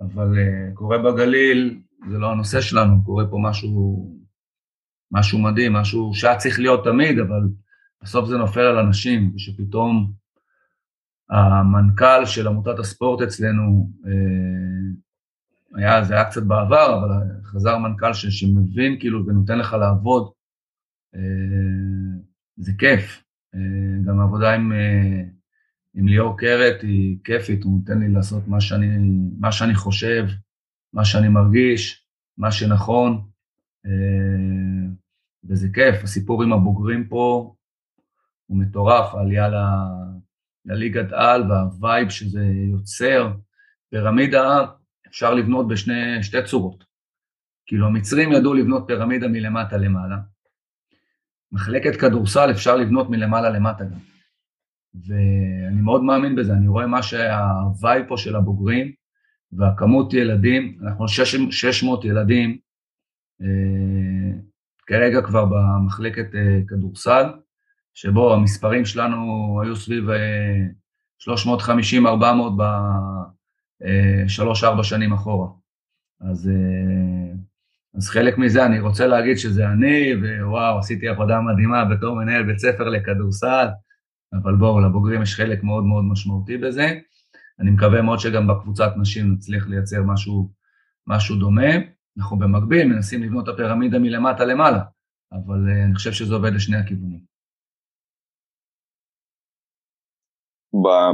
[0.00, 4.10] אבל uh, קורה בגליל, זה לא הנושא שלנו, קורה פה משהו,
[5.12, 7.40] משהו מדהים, משהו שהיה צריך להיות תמיד, אבל
[8.02, 10.12] בסוף זה נופל על אנשים, ושפתאום
[11.30, 14.10] המנכ"ל של עמותת הספורט אצלנו, uh,
[15.74, 17.10] היה, זה היה קצת בעבר, אבל
[17.44, 20.30] חזר מנכ"ל ש, שמבין כאילו ונותן לך לעבוד,
[21.14, 22.20] אה,
[22.56, 23.22] זה כיף.
[23.54, 25.22] אה, גם העבודה עם, אה,
[25.94, 28.86] עם ליאור קרת היא כיפית, הוא נותן לי לעשות מה שאני,
[29.38, 30.26] מה שאני חושב,
[30.92, 32.06] מה שאני מרגיש,
[32.38, 33.26] מה שנכון,
[35.44, 36.04] וזה כיף.
[36.04, 37.54] הסיפור עם הבוגרים פה
[38.46, 39.54] הוא מטורף, העלייה ל...
[40.70, 43.32] לליגת על והווייב שזה יוצר.
[43.90, 44.64] פירמידה
[45.08, 46.84] אפשר לבנות בשתי צורות.
[47.66, 50.16] כאילו המצרים ידעו לבנות פירמידה מלמטה למעלה.
[51.52, 53.98] מחלקת כדורסל אפשר לבנות מלמעלה למטה גם.
[54.94, 58.92] ואני מאוד מאמין בזה, אני רואה מה שהווייב פה של הבוגרים
[59.52, 61.08] והכמות ילדים, אנחנו
[61.50, 62.58] 600 ילדים
[63.42, 64.38] אה,
[64.86, 67.26] כרגע כבר במחלקת אה, כדורסל,
[67.94, 70.66] שבו המספרים שלנו היו סביב אה,
[71.20, 72.62] 350-400
[74.28, 75.48] שלוש-ארבע שנים אחורה.
[76.20, 77.32] אז, אה,
[77.94, 82.58] אז חלק מזה אני רוצה להגיד שזה אני, ווואו, עשיתי עבודה מדהימה בתור מנהל בית
[82.58, 83.68] ספר לכדורסל,
[84.42, 86.98] אבל בואו, לבוגרים יש חלק מאוד מאוד משמעותי בזה.
[87.60, 90.50] אני מקווה מאוד שגם בקבוצת נשים נצליח לייצר משהו,
[91.06, 91.70] משהו דומה.
[92.18, 94.80] אנחנו במקביל מנסים לבנות את הפירמידה מלמטה למעלה,
[95.32, 97.20] אבל אני חושב שזה עובד לשני הכיוונים.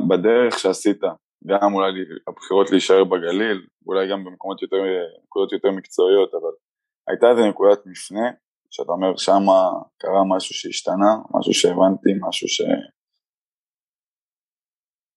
[0.08, 1.00] בדרך שעשית,
[1.46, 1.90] גם אולי
[2.28, 4.76] הבחירות להישאר בגליל, אולי גם במקומות יותר,
[5.24, 6.52] נקודות יותר מקצועיות, אבל
[7.08, 8.30] הייתה איזה נקודת מפנה,
[8.70, 9.58] שאתה אומר שמה
[9.98, 12.60] קרה משהו שהשתנה, משהו שהבנתי, משהו ש...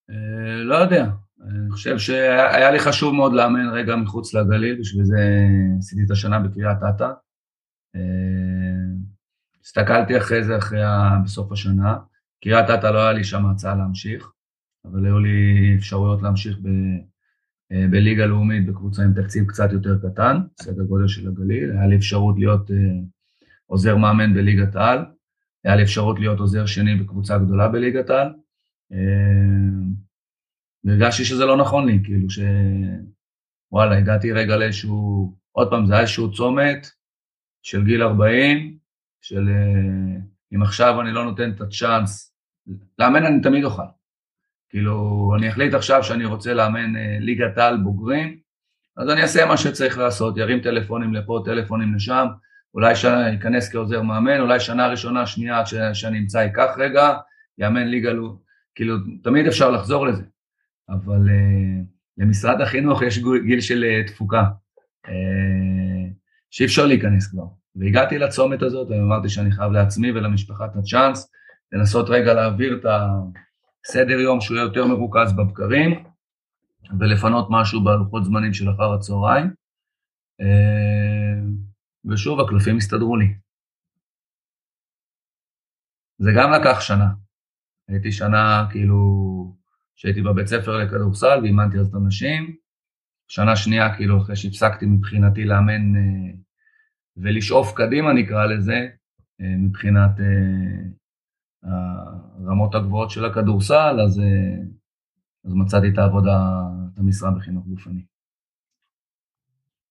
[0.10, 1.06] אה, לא יודע,
[1.41, 5.21] אני חושב שהיה לי חשוב מאוד לאמן רגע מחוץ לגליל, בשביל זה
[5.80, 7.10] עשיתי את השנה בקריית אתא.
[7.95, 8.89] אה,
[9.62, 10.80] הסתכלתי אחרי זה, אחרי.
[11.23, 11.97] בסוף השנה.
[12.43, 14.32] קריית אתא לא היה לי שם הצעה להמשיך,
[14.86, 16.67] אבל היו לי אפשרויות להמשיך ב...
[17.71, 21.71] אה, בליגה לאומית בקבוצה עם תקציב קצת יותר קטן, סדר גודל של הגליל.
[21.71, 22.71] היה לי אפשרות להיות
[23.65, 25.06] עוזר מאמן בליגת העל,
[25.63, 28.34] היה לי אפשרות להיות עוזר שני בקבוצה גדולה בליגת העל.
[30.84, 32.39] והרגשתי שזה לא נכון לי, כאילו ש...
[33.71, 36.88] וואלה, הגעתי רגע לאיזשהו, עוד פעם, זה היה איזשהו צומת
[37.62, 38.78] של גיל 40,
[39.21, 40.19] של אה,
[40.56, 42.29] אם עכשיו אני לא נותן את הצ'אנס,
[42.99, 43.84] לאמן אני תמיד אוכל.
[44.69, 48.38] כאילו, אני אחליט עכשיו שאני רוצה לאמן אה, ליגת על בוגרים,
[48.97, 52.27] אז אני אעשה מה שצריך לעשות, ירים טלפונים לפה, טלפונים לשם,
[52.73, 57.17] אולי שנה ייכנס כעוזר מאמן, אולי שנה ראשונה, שנייה, שאני אמצא ייקח רגע,
[57.58, 58.12] יאמן ליגה,
[58.75, 60.23] כאילו, תמיד אפשר לחזור לזה.
[60.89, 61.86] אבל uh,
[62.17, 64.43] למשרד החינוך יש גיל של uh, תפוקה,
[65.08, 65.10] uh,
[66.49, 67.45] שאי אפשר להיכנס כבר.
[67.75, 71.32] והגעתי לצומת הזאת ואמרתי שאני חייב לעצמי ולמשפחה את הצ'אנס,
[71.71, 72.86] לנסות רגע להעביר את
[73.86, 76.03] הסדר יום שהוא יהיה יותר מרוכז בבקרים,
[76.99, 79.53] ולפנות משהו בלוחות זמנים של אחר הצהריים.
[80.41, 81.45] Uh,
[82.05, 83.34] ושוב, הקלפים הסתדרו לי.
[86.19, 87.10] זה גם לקח שנה.
[87.88, 88.99] הייתי שנה כאילו
[89.95, 92.55] שהייתי בבית ספר לכדורסל ואימנתי אז את הנשים.
[93.27, 96.32] שנה שנייה, כאילו, אחרי שהפסקתי מבחינתי לאמן אה,
[97.17, 98.88] ולשאוף קדימה, נקרא לזה,
[99.41, 100.89] אה, מבחינת אה,
[101.63, 104.63] הרמות הגבוהות של הכדורסל, אז, אה,
[105.45, 106.38] אז מצאתי את העבודה,
[106.93, 108.06] את המשרה בחינוך גופני.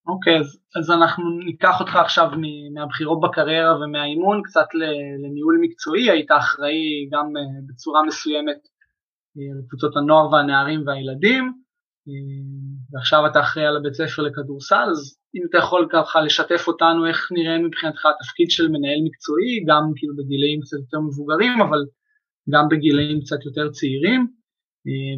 [0.07, 2.31] אוקיי, okay, אז, אז אנחנו ניקח אותך עכשיו
[2.75, 4.67] מהבחירות בקריירה ומהאימון קצת
[5.23, 8.59] לניהול מקצועי, היית אחראי גם אה, בצורה מסוימת
[9.59, 11.53] לקבוצות הנוער והנערים והילדים,
[12.93, 17.29] ועכשיו אתה אחראי על הבית ספר לכדורסל, אז אם אתה יכול ככה לשתף אותנו איך
[17.33, 21.79] נראה מבחינתך התפקיד של מנהל מקצועי, גם כאילו בגילאים קצת יותר מבוגרים, אבל
[22.51, 24.27] גם בגילאים קצת יותר צעירים,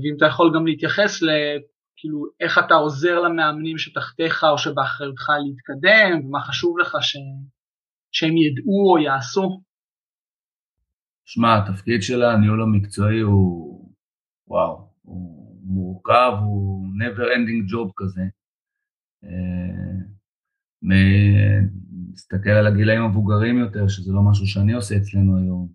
[0.03, 6.41] ואם אתה יכול גם להתייחס לכאילו איך אתה עוזר למאמנים שתחתיך או שבאחריותך להתקדם, ומה
[6.41, 7.17] חשוב לך ש...
[8.13, 9.61] שהם ידעו או יעשו.
[11.25, 13.91] שמע, התפקיד של הניהול המקצועי הוא
[14.49, 18.23] וואו, הוא מורכב, הוא never ending job כזה.
[19.25, 20.01] אה,
[22.13, 25.69] מסתכל על הגילאים המבוגרים יותר, שזה לא משהו שאני עושה אצלנו היום,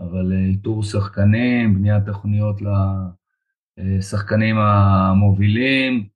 [0.00, 2.60] אבל אה, איתור שחקנים, בניית תוכניות
[3.78, 6.08] לשחקנים המובילים,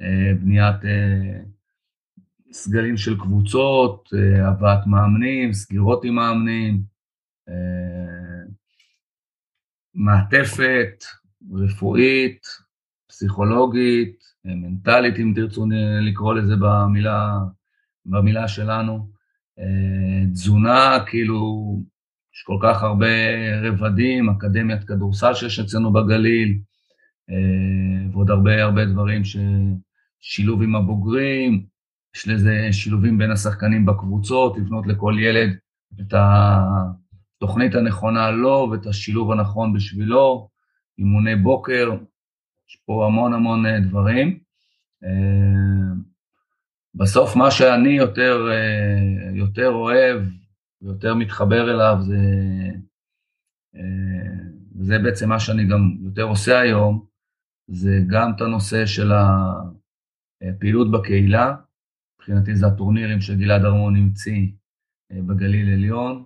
[0.00, 0.76] אה, בניית
[2.52, 4.08] סגלים של קבוצות,
[4.44, 6.82] הבאת מאמנים, סגירות עם מאמנים,
[9.94, 11.04] מעטפת,
[11.52, 12.42] רפואית,
[13.08, 15.66] פסיכולוגית, מנטלית, אם תרצו
[16.00, 17.38] לקרוא לזה במילה,
[18.06, 19.08] במילה שלנו.
[19.58, 21.76] אה, תזונה, כאילו,
[22.34, 23.06] יש כל כך הרבה
[23.62, 26.58] רבדים, אקדמיית כדורסל שיש אצלנו בגליל,
[27.30, 31.66] אה, ועוד הרבה הרבה דברים ששילוב עם הבוגרים,
[32.16, 35.56] יש לזה שילובים בין השחקנים בקבוצות, לבנות לכל ילד
[36.00, 40.48] את התוכנית הנכונה לו ואת השילוב הנכון בשבילו.
[40.98, 41.90] אימוני בוקר,
[42.70, 44.38] יש פה המון המון אה, דברים.
[45.04, 45.94] אה,
[46.94, 50.22] בסוף מה שאני יותר, אה, יותר אוהב
[50.82, 52.16] ויותר מתחבר אליו זה,
[54.80, 57.06] זה בעצם מה שאני גם יותר עושה היום,
[57.68, 59.12] זה גם את הנושא של
[60.42, 61.54] הפעילות בקהילה,
[62.18, 64.46] מבחינתי זה הטורנירים שגלעד ארמון המציא
[65.12, 66.24] בגליל עליון,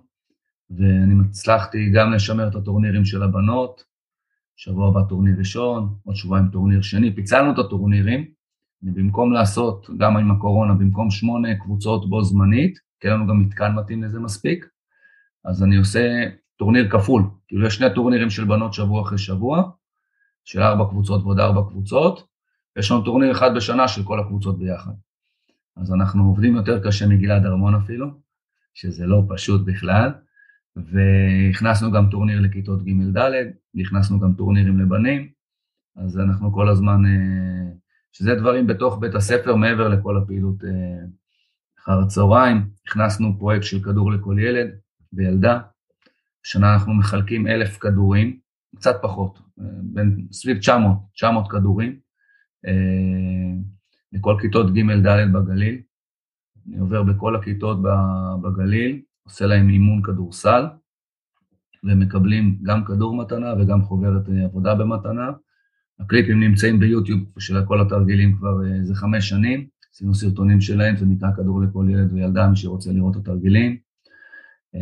[0.70, 3.93] ואני הצלחתי גם לשמר את הטורנירים של הבנות,
[4.57, 8.25] שבוע הבא טורניר ראשון, עוד שבועיים טורניר שני, פיצלנו את הטורנירים,
[8.83, 14.03] במקום לעשות, גם עם הקורונה, במקום שמונה קבוצות בו זמנית, כי לנו גם מתקן מתאים
[14.03, 14.67] לזה מספיק,
[15.45, 16.25] אז אני עושה
[16.57, 19.71] טורניר כפול, כאילו יש שני טורנירים של בנות שבוע אחרי שבוע,
[20.45, 22.27] של ארבע קבוצות ועוד ארבע קבוצות,
[22.77, 24.93] ויש לנו טורניר אחד בשנה של כל הקבוצות ביחד.
[25.77, 28.07] אז אנחנו עובדים יותר קשה מגלעד ארמון אפילו,
[28.75, 30.11] שזה לא פשוט בכלל,
[30.76, 35.28] והכנסנו גם טורניר לכיתות ג'-ד', והכנסנו גם טורנירים לבנים,
[35.96, 37.72] אז אנחנו כל הזמן, אה,
[38.12, 41.06] שזה דברים בתוך בית הספר מעבר לכל הפעילות אה,
[41.78, 44.70] אחר הצהריים, הכנסנו פרויקט של כדור לכל ילד
[45.12, 45.60] וילדה,
[46.44, 48.38] השנה אנחנו מחלקים אלף כדורים,
[48.76, 52.04] קצת פחות, אה, בין סביב 900, 900 כדורים,
[54.12, 55.80] לכל כיתות ג'-ד' בגליל.
[56.66, 57.78] אני עובר בכל הכיתות
[58.42, 60.64] בגליל, עושה להם אימון כדורסל,
[61.84, 65.30] והם מקבלים גם כדור מתנה וגם חוברת עבודה במתנה.
[66.00, 71.06] הקליפים נמצאים ביוטיוב של כל התרגילים כבר איזה אה, חמש שנים, עשינו סרטונים שלהם, זה
[71.06, 73.76] נקרא כדור לכל ילד וילדה, מי שרוצה לראות את התרגילים.
[74.74, 74.80] אה,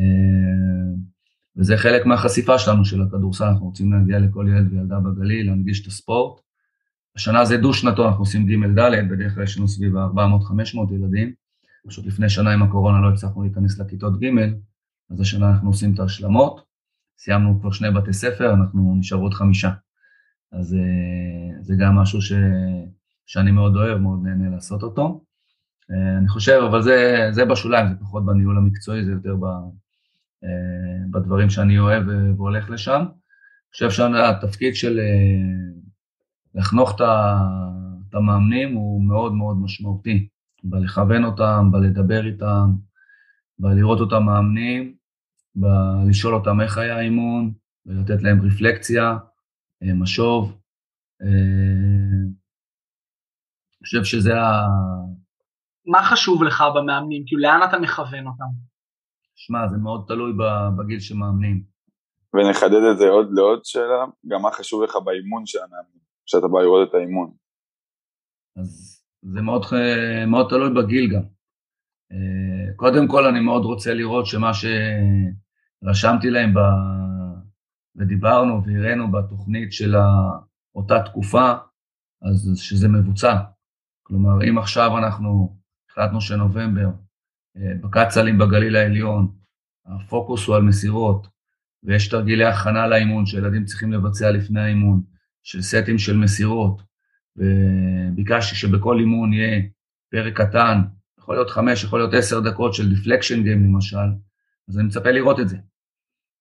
[1.57, 5.87] וזה חלק מהחשיפה שלנו של הכדורסל, אנחנו רוצים להגיע לכל ילד וילדה בגליל, להנגיש את
[5.87, 6.41] הספורט.
[7.17, 11.33] השנה זה דו-שנתו, אנחנו עושים ג'-ד', בדרך כלל יש לנו סביב ה-400-500 ילדים.
[11.87, 14.27] פשוט לפני שנה עם הקורונה לא הצלחנו להיכנס לכיתות ג',
[15.11, 16.65] אז השנה אנחנו עושים את ההשלמות.
[17.19, 19.71] סיימנו כבר שני בתי ספר, אנחנו נשארו עוד חמישה.
[20.53, 22.33] אז אה, זה גם משהו ש...
[23.27, 25.25] שאני מאוד אוהב, מאוד נהנה לעשות אותו.
[25.91, 29.45] אה, אני חושב, אבל זה, זה בשוליים, זה פחות בניהול המקצועי, זה יותר ב,
[30.45, 32.05] אה, בדברים שאני אוהב
[32.37, 33.01] והולך לשם.
[33.01, 35.01] אני חושב שהתפקיד של
[36.55, 40.29] לחנוך את המאמנים הוא מאוד מאוד משמעותי,
[40.65, 42.71] בלכוון אותם, בלדבר איתם,
[43.59, 44.97] בלראות אותם מאמנים,
[45.55, 47.53] בלשאול אותם איך היה האימון,
[47.87, 49.17] ולתת להם רפלקציה,
[49.83, 50.59] אה, משוב.
[51.23, 52.23] אה,
[53.81, 54.67] אני חושב שזה ה...
[55.87, 57.23] מה חשוב לך במאמנים?
[57.27, 58.53] כאילו, לאן אתה מכוון אותם?
[59.35, 60.33] שמע, זה מאוד תלוי
[60.79, 61.63] בגיל שמאמנים.
[62.35, 66.61] ונחדד את זה עוד לעוד שאלה, גם מה חשוב לך באימון של המאמנים, כשאתה בא
[66.61, 67.33] לראות את האימון.
[68.57, 69.67] אז זה מאוד,
[70.27, 71.23] מאוד תלוי בגיל גם.
[72.13, 76.59] אה, קודם כל אני מאוד רוצה לראות שמה שרשמתי להם ב...
[77.97, 79.95] ודיברנו והראינו בתוכנית של
[80.75, 81.53] אותה תקופה,
[82.23, 83.37] אז שזה מבוצע.
[84.03, 85.57] כלומר, אם עכשיו אנחנו
[85.91, 86.89] החלטנו שנובמבר,
[87.57, 89.33] אה, בקצ"לים בגליל העליון,
[89.87, 91.27] הפוקוס הוא על מסירות,
[91.83, 95.03] ויש תרגילי הכנה לאימון שילדים צריכים לבצע לפני האימון,
[95.43, 96.83] של סטים של מסירות,
[97.37, 99.63] וביקשתי שבכל אימון יהיה
[100.11, 100.83] פרק קטן,
[101.19, 103.97] יכול להיות חמש, יכול להיות עשר דקות של deflection game למשל,
[104.69, 105.57] אז אני מצפה לראות את זה.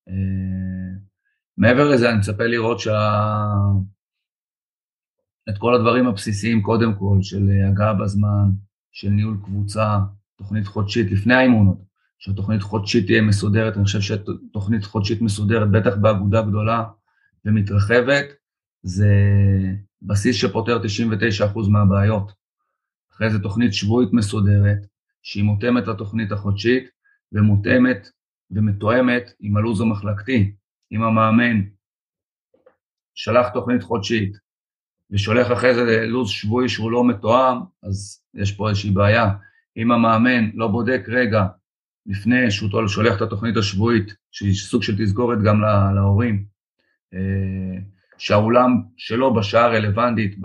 [0.09, 0.97] אה,
[1.57, 3.17] מעבר לזה, אני מצפה לראות שה...
[5.49, 8.49] את כל הדברים הבסיסיים, קודם כל, של הגעה בזמן,
[8.91, 9.99] של ניהול קבוצה,
[10.37, 11.77] תוכנית חודשית לפני האימונות,
[12.19, 16.83] שהתוכנית חודשית תהיה מסודרת, אני חושב שתוכנית חודשית מסודרת, בטח באגודה גדולה
[17.45, 18.25] ומתרחבת,
[18.83, 19.13] זה
[20.01, 20.81] בסיס שפותר
[21.53, 22.31] 99% מהבעיות.
[23.11, 24.77] אחרי זה תוכנית שבועית מסודרת,
[25.23, 26.89] שהיא מותאמת לתוכנית החודשית,
[27.31, 28.09] ומותאמת
[28.51, 30.51] ומתואמת עם הלו"ז המחלקתי.
[30.91, 31.61] אם המאמן
[33.15, 34.37] שלח תוכנית חודשית
[35.11, 39.29] ושולח אחרי זה לו"ז שבועי שהוא לא מתואם, אז יש פה איזושהי בעיה.
[39.77, 41.45] אם המאמן לא בודק רגע
[42.05, 45.61] לפני שהוא שולח את התוכנית השבועית, שהיא סוג של תזכורת גם
[45.95, 46.45] להורים,
[47.13, 47.79] אה,
[48.21, 50.37] שהאולם שלו בשעה רלוונטית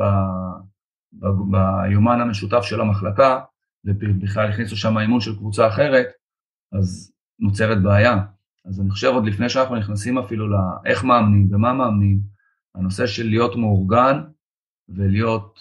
[1.51, 3.41] ביומן המשותף של המחלקה,
[3.85, 6.07] ובכלל הכניסו שם אימון של קבוצה אחרת,
[6.73, 8.19] אז נוצרת בעיה.
[8.65, 12.21] אז אני חושב עוד לפני שאנחנו נכנסים אפילו לאיך מאמנים ומה מאמנים,
[12.75, 14.21] הנושא של להיות מאורגן
[14.89, 15.61] ולהיות,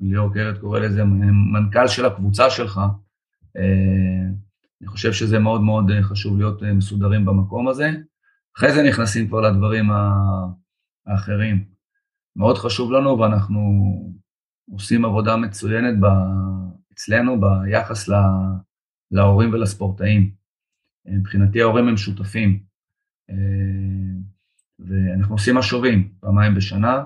[0.00, 1.04] ליאור קרת קורא לזה
[1.52, 2.80] מנכ"ל של הקבוצה שלך,
[3.56, 3.62] אה,
[4.80, 7.90] אני חושב שזה מאוד מאוד חשוב להיות מסודרים במקום הזה.
[8.56, 9.90] אחרי זה נכנסים כבר לדברים
[11.08, 11.64] האחרים.
[12.36, 13.60] מאוד חשוב לנו ואנחנו
[14.70, 16.06] עושים עבודה מצוינת ב,
[16.92, 18.22] אצלנו ביחס לה,
[19.10, 20.30] להורים ולספורטאים.
[21.06, 22.62] מבחינתי ההורים הם שותפים,
[24.78, 27.04] ואנחנו עושים משובים פעמיים בשנה,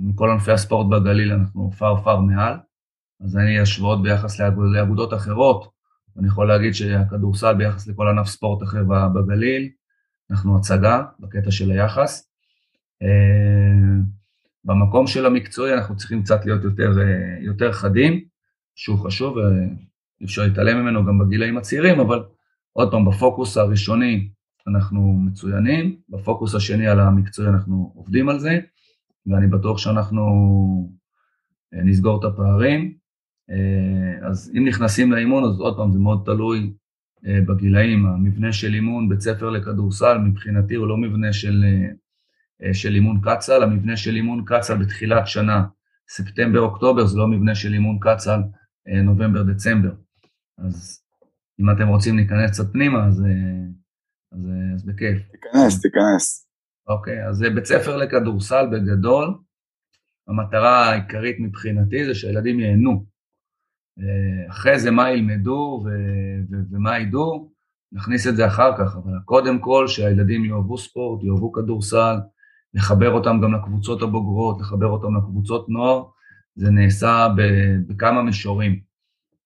[0.00, 2.56] מכל ענפי הספורט בגליל אנחנו פר פר מעל,
[3.20, 4.40] אז אין לי השוואות ביחס
[4.74, 5.72] לאגודות אחרות,
[6.18, 9.70] אני יכול להגיד שהכדורסל ביחס לכל ענף ספורט אחר בגליל,
[10.30, 12.33] אנחנו הצגה בקטע של היחס.
[14.64, 16.92] במקום של המקצועי אנחנו צריכים קצת להיות יותר,
[17.40, 18.24] יותר חדים,
[18.74, 22.24] שהוא חשוב ואי אפשר להתעלם ממנו גם בגילאים הצעירים, אבל
[22.72, 24.28] עוד פעם, בפוקוס הראשוני
[24.68, 28.60] אנחנו מצוינים, בפוקוס השני על המקצועי אנחנו עובדים על זה,
[29.26, 30.22] ואני בטוח שאנחנו
[31.74, 32.94] אה, נסגור את הפערים.
[33.50, 36.72] אה, אז אם נכנסים לאימון, אז עוד פעם, זה מאוד תלוי
[37.26, 38.06] אה, בגילאים.
[38.06, 41.64] המבנה של אימון, בית ספר לכדורסל, מבחינתי הוא לא מבנה של,
[42.72, 45.64] של אימון קצ"ל, המבנה של אימון קצ"ל בתחילת שנה,
[46.08, 48.40] ספטמבר-אוקטובר, זה לא מבנה של אימון קצ"ל
[49.04, 49.94] נובמבר-דצמבר.
[50.58, 51.02] אז
[51.60, 53.22] אם אתם רוצים להיכנס קצת פנימה, אז,
[54.32, 55.18] אז, אז בכיף.
[55.32, 56.48] תיכנס, תיכנס.
[56.88, 59.34] אוקיי, אז בית ספר לכדורסל בגדול,
[60.28, 63.06] המטרה העיקרית מבחינתי זה שהילדים ייהנו.
[64.50, 65.88] אחרי זה מה ילמדו ו-
[66.50, 67.52] ו- ומה ידעו,
[67.92, 72.16] נכניס את זה אחר כך, אבל קודם כל שהילדים יאהבו ספורט, יאהבו כדורסל,
[72.74, 76.04] לחבר אותם גם לקבוצות הבוגרות, לחבר אותם לקבוצות נוער,
[76.56, 77.28] זה נעשה
[77.86, 78.80] בכמה מישורים.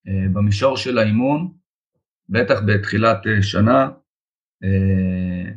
[0.08, 1.52] אה, במישור של האימון,
[2.28, 3.88] בטח בתחילת אה, שנה,
[4.64, 5.52] אה,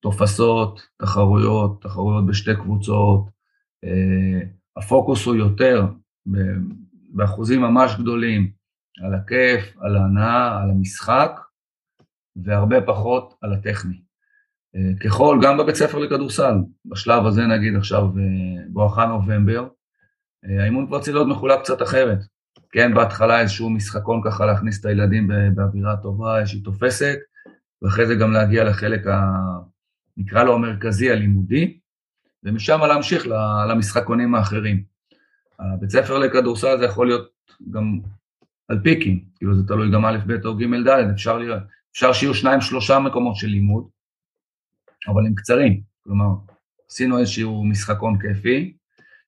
[0.00, 3.34] תופסות, תחרויות, תחרויות בשתי קבוצות,
[4.76, 5.86] הפוקוס הוא יותר
[7.10, 8.50] באחוזים ממש גדולים
[9.04, 11.40] על הכיף, על ההנאה, על המשחק,
[12.36, 14.00] והרבה פחות על הטכני.
[15.04, 16.54] ככל, גם בבית ספר לכדורסל,
[16.84, 18.08] בשלב הזה נגיד עכשיו
[18.68, 19.68] בואכה נובמבר,
[20.60, 22.18] האימון כבר צריך להיות מחולק קצת אחרת.
[22.72, 27.16] כן, בהתחלה איזשהו משחקון ככה להכניס את הילדים באווירה טובה, איזושהי תופסת,
[27.82, 29.30] ואחרי זה גם להגיע לחלק, ה...
[30.16, 31.78] נקרא לו המרכזי, הלימודי,
[32.44, 33.26] ומשם להמשיך
[33.68, 34.82] למשחקונים האחרים.
[35.58, 37.28] הבית ספר לכדורסל זה יכול להיות
[37.70, 37.98] גם
[38.68, 41.38] על פיקים, כאילו זה תלוי גם א', ב' או ג', ד', אפשר,
[41.92, 43.88] אפשר שיהיו שניים, שלושה מקומות של לימוד,
[45.08, 46.34] אבל הם קצרים, כלומר,
[46.90, 48.76] עשינו איזשהו משחקון כיפי,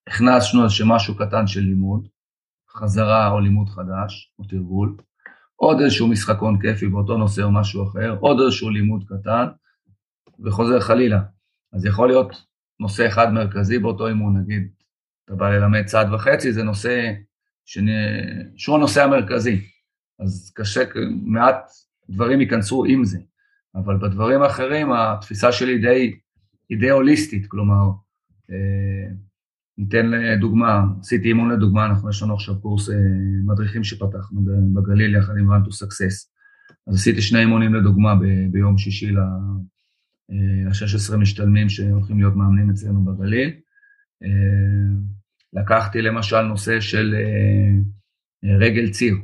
[0.07, 2.09] הכנסנו איזשהו משהו קטן של לימוד,
[2.71, 4.97] חזרה או לימוד חדש, או תרגול,
[5.57, 9.47] עוד איזשהו משחקון כיפי באותו נושא או משהו אחר, עוד איזשהו לימוד קטן,
[10.45, 11.21] וחוזר חלילה.
[11.73, 12.45] אז יכול להיות
[12.81, 14.69] נושא אחד מרכזי באותו אימון, נגיד,
[15.25, 17.13] אתה בא ללמד צעד וחצי, זה נושא
[17.65, 17.93] שני,
[18.57, 19.61] שהוא הנושא המרכזי.
[20.21, 20.81] אז קשה,
[21.23, 21.71] מעט
[22.11, 23.19] דברים ייכנסו עם זה.
[23.77, 26.17] אבל בדברים האחרים התפיסה שלי די,
[26.69, 27.91] היא די הוליסטית, כלומר,
[28.51, 29.09] אה,
[29.79, 30.11] ניתן
[30.41, 32.97] דוגמה, עשיתי אימון לדוגמה, אנחנו יש לנו עכשיו קורס אה,
[33.45, 34.41] מדריכים שפתחנו
[34.75, 36.31] בגליל יחד עם to success.
[36.87, 43.05] אז עשיתי שני אימונים לדוגמה ב, ביום שישי ל-16 אה, משתלמים שהולכים להיות מאמנים אצלנו
[43.05, 43.55] בגליל.
[45.53, 47.15] לקחתי למשל נושא של
[48.45, 49.17] רגל ציר.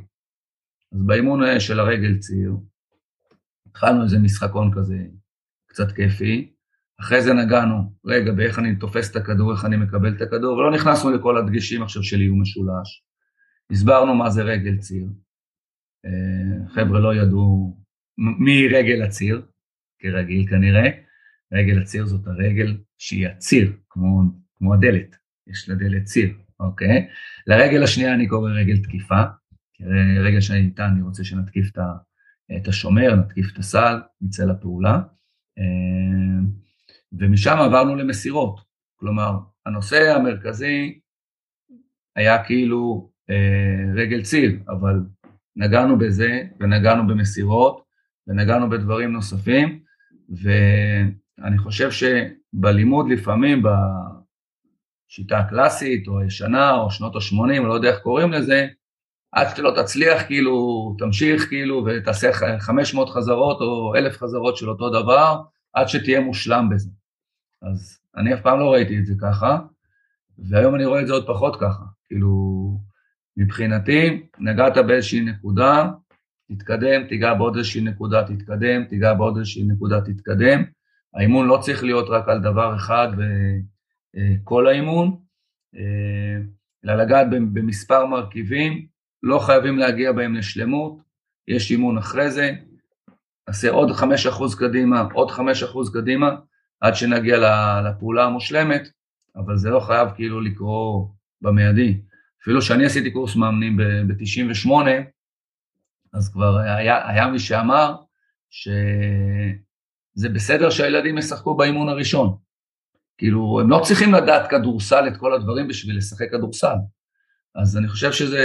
[0.91, 2.51] אז באימון של הרגל ציר,
[3.73, 4.97] התחלנו איזה משחקון כזה
[5.67, 6.53] קצת כיפי,
[6.99, 10.71] אחרי זה נגענו, רגע, באיך אני תופס את הכדור, איך אני מקבל את הכדור, ולא
[10.71, 13.03] נכנסנו לכל הדגשים עכשיו של איום משולש.
[13.71, 15.07] הסברנו מה זה רגל ציר.
[16.05, 17.77] אה, חבר'ה לא ידעו
[18.17, 19.45] מי רגל הציר,
[19.99, 20.89] כרגיל כנראה.
[21.53, 24.21] רגל הציר זאת הרגל שהיא הציר, כמו,
[24.57, 25.15] כמו הדלת,
[25.47, 27.07] יש לדלת ציר, אוקיי?
[27.47, 29.23] לרגל השנייה אני קורא רגל תקיפה,
[29.73, 31.77] כי שאני איתה אני רוצה שנתקיף את
[32.67, 35.01] השומר, נתקיף את הסל, נצא לפעולה.
[35.59, 36.43] אה,
[37.13, 38.59] ומשם עברנו למסירות.
[38.95, 40.99] כלומר, הנושא המרכזי
[42.15, 44.99] היה כאילו אה, רגל ציר, אבל
[45.55, 47.83] נגענו בזה, ונגענו במסירות,
[48.27, 49.79] ונגענו בדברים נוספים,
[50.29, 53.63] ואני חושב שבלימוד לפעמים,
[55.09, 58.67] בשיטה הקלאסית, או הישנה, או שנות ה-80, לא יודע איך קוראים לזה,
[59.33, 64.89] עד שאתה לא תצליח, כאילו, תמשיך, כאילו, ותעשה 500 חזרות או 1,000 חזרות של אותו
[64.89, 65.41] דבר,
[65.73, 66.89] עד שתהיה מושלם בזה.
[67.61, 69.59] אז אני אף פעם לא ראיתי את זה ככה,
[70.39, 71.83] והיום אני רואה את זה עוד פחות ככה.
[72.05, 72.29] כאילו,
[73.37, 75.91] מבחינתי, נגעת באיזושהי נקודה,
[76.51, 80.63] תתקדם, תיגע בעוד איזושהי נקודה, תתקדם, תיגע בעוד איזושהי נקודה, תתקדם.
[81.13, 83.07] האימון לא צריך להיות רק על דבר אחד
[84.13, 85.17] וכל האימון,
[86.85, 88.92] אלא לגעת במספר מרכיבים,
[89.23, 91.01] לא חייבים להגיע בהם לשלמות,
[91.47, 92.51] יש אימון אחרי זה,
[93.47, 94.03] נעשה עוד 5%
[94.59, 95.41] קדימה, עוד 5%
[95.93, 96.35] קדימה,
[96.79, 97.37] עד שנגיע
[97.81, 98.87] לפעולה המושלמת,
[99.35, 101.07] אבל זה לא חייב כאילו לקרות
[101.41, 102.01] במיידי.
[102.41, 104.71] אפילו שאני עשיתי קורס מאמנים ב-98,
[106.13, 107.95] אז כבר היה, היה מי שאמר
[108.49, 112.37] שזה בסדר שהילדים ישחקו באימון הראשון.
[113.17, 116.75] כאילו, הם לא צריכים לדעת כדורסל את כל הדברים בשביל לשחק כדורסל.
[117.55, 118.43] אז אני חושב שזה,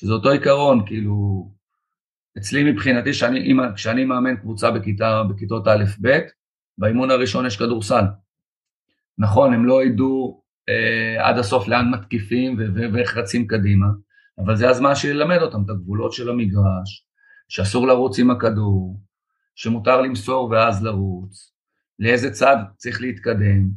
[0.00, 1.48] שזה אותו עיקרון, כאילו,
[2.38, 6.18] אצלי מבחינתי, שאני, כשאני מאמן קבוצה בכיתה, בכיתות א'-ב',
[6.78, 8.04] באימון הראשון יש כדורסל.
[9.18, 12.56] נכון, הם לא ידעו אה, עד הסוף לאן מתקיפים
[12.92, 13.86] ואיך רצים קדימה,
[14.38, 17.06] אבל זה הזמן שלי ללמד אותם את הגבולות של המגרש,
[17.48, 19.00] שאסור לרוץ עם הכדור,
[19.54, 21.52] שמותר למסור ואז לרוץ,
[21.98, 23.68] לאיזה צד צריך להתקדם,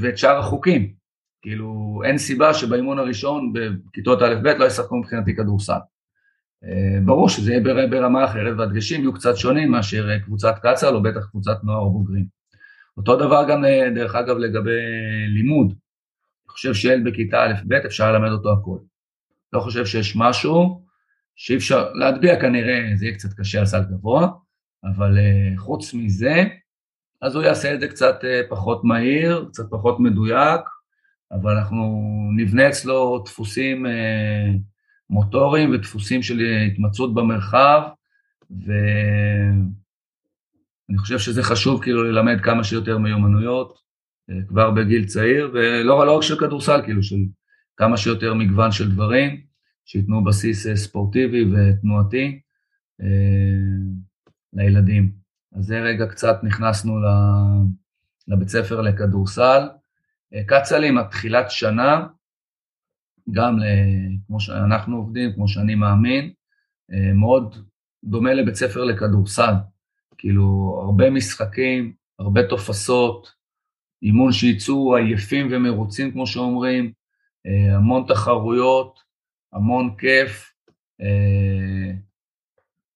[0.00, 1.01] ואת שאר החוקים.
[1.42, 5.78] כאילו, אין סיבה שבאימון הראשון בכיתות א'-ב' לא ישחקו מבחינתי כדורסל.
[6.64, 11.02] אה, ברור שזה יהיה ברמה אחרת והדגשים יהיו קצת שונים מאשר אה, קבוצת קצ"ל או
[11.02, 12.24] בטח קבוצת נוער או בוגרים.
[12.96, 14.80] אותו דבר גם אה, דרך אגב לגבי
[15.28, 15.66] לימוד.
[15.68, 18.78] אני חושב שילד בכיתה א'-ב' אפשר ללמד אותו הכל.
[19.52, 20.82] לא חושב שיש משהו
[21.36, 24.28] שאי אפשר להטביע כנראה, זה יהיה קצת קשה על סל גבוה,
[24.84, 25.18] אבל
[25.56, 26.44] חוץ מזה,
[27.22, 30.60] אז הוא יעשה את זה קצת פחות מהיר, קצת פחות מדויק,
[31.32, 32.02] אבל אנחנו
[32.36, 33.90] נבנה אצלו דפוסים uh,
[35.10, 37.82] מוטוריים ודפוסים של התמצאות במרחב,
[38.50, 39.68] ואני
[40.98, 43.78] חושב שזה חשוב כאילו ללמד כמה שיותר מיומנויות
[44.30, 47.20] uh, כבר בגיל צעיר, ולא לא רק של כדורסל, כאילו של
[47.76, 49.40] כמה שיותר מגוון של דברים,
[49.84, 52.40] שייתנו בסיס uh, ספורטיבי ותנועתי.
[54.52, 55.12] לילדים.
[55.52, 56.98] אז זה רגע קצת נכנסנו
[58.28, 59.68] לבית ספר לכדורסל.
[60.34, 62.06] אה, קצ"לים, התחילת שנה,
[63.30, 63.56] גם
[64.26, 66.32] כמו שאנחנו עובדים, כמו שאני מאמין,
[66.92, 67.56] אה, מאוד
[68.04, 69.54] דומה לבית ספר לכדורסל.
[70.18, 73.32] כאילו, הרבה משחקים, הרבה תופסות,
[74.02, 76.92] אימון שיצאו עייפים ומרוצים, כמו שאומרים,
[77.46, 78.98] אה, המון תחרויות,
[79.52, 80.52] המון כיף,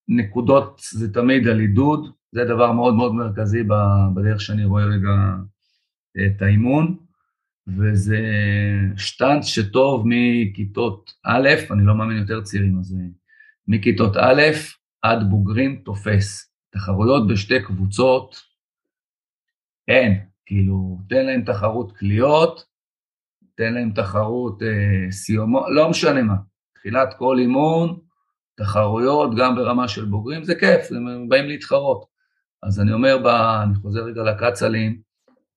[0.09, 3.63] נקודות זה תמיד על עידוד, זה דבר מאוד מאוד מרכזי
[4.15, 5.11] בדרך שאני רואה רגע
[6.27, 7.06] את האימון,
[7.69, 8.19] וזה
[8.97, 12.97] שטאנץ שטוב מכיתות א', אני לא מאמין יותר צעירים, אז
[13.69, 14.43] מכיתות א'
[15.03, 16.53] עד בוגרים תופס.
[16.71, 18.43] תחרויות בשתי קבוצות,
[19.89, 22.65] אין, כאילו, תן להם תחרות קליעות,
[23.55, 26.35] תן להם תחרות אה, סיומו, לא משנה מה.
[26.75, 27.99] תחילת כל אימון,
[28.57, 32.07] תחרויות, גם ברמה של בוגרים, זה כיף, הם באים להתחרות.
[32.63, 35.01] אז אני אומר, ב, אני חוזר רגע לקצ"לים,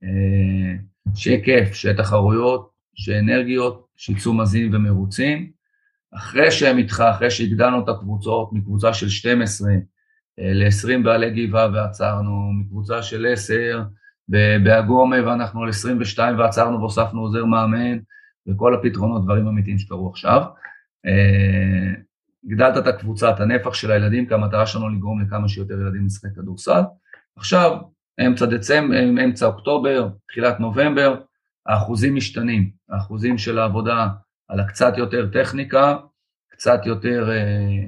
[0.04, 0.76] אה,
[1.16, 5.52] שיהיה כיף, שיהיה תחרויות, שיהיה אנרגיות, שיצאו מזינים ומרוצים.
[6.16, 9.72] אחרי שהם איתך, אחרי שהגדלנו את הקבוצות מקבוצה של 12
[10.40, 13.84] אה, ל-20 בעלי גבעה ועצרנו, מקבוצה של 10
[14.64, 17.98] באגומה ואנחנו על 22 ועצרנו והוספנו עוזר מאמן,
[18.48, 20.44] וכל הפתרונות, דברים אמיתיים שקרו עכשיו.
[21.06, 21.94] אה,
[22.46, 26.36] הגדלת את הקבוצה, את הנפח של הילדים, כי המטרה שלנו לגרום לכמה שיותר ילדים לשחק
[26.36, 26.82] כדורסל.
[27.36, 27.78] עכשיו,
[28.28, 28.96] אמצע דצמבר,
[29.26, 31.22] אמצע אוקטובר, תחילת נובמבר,
[31.66, 32.72] האחוזים משתנים.
[32.90, 34.08] האחוזים של העבודה
[34.48, 35.98] על הקצת יותר טכניקה,
[36.50, 37.86] קצת יותר אה,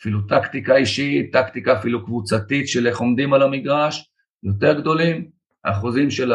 [0.00, 4.12] אפילו טקטיקה אישית, טקטיקה אפילו קבוצתית של איך עומדים על המגרש,
[4.42, 5.30] יותר גדולים.
[5.64, 6.32] האחוזים של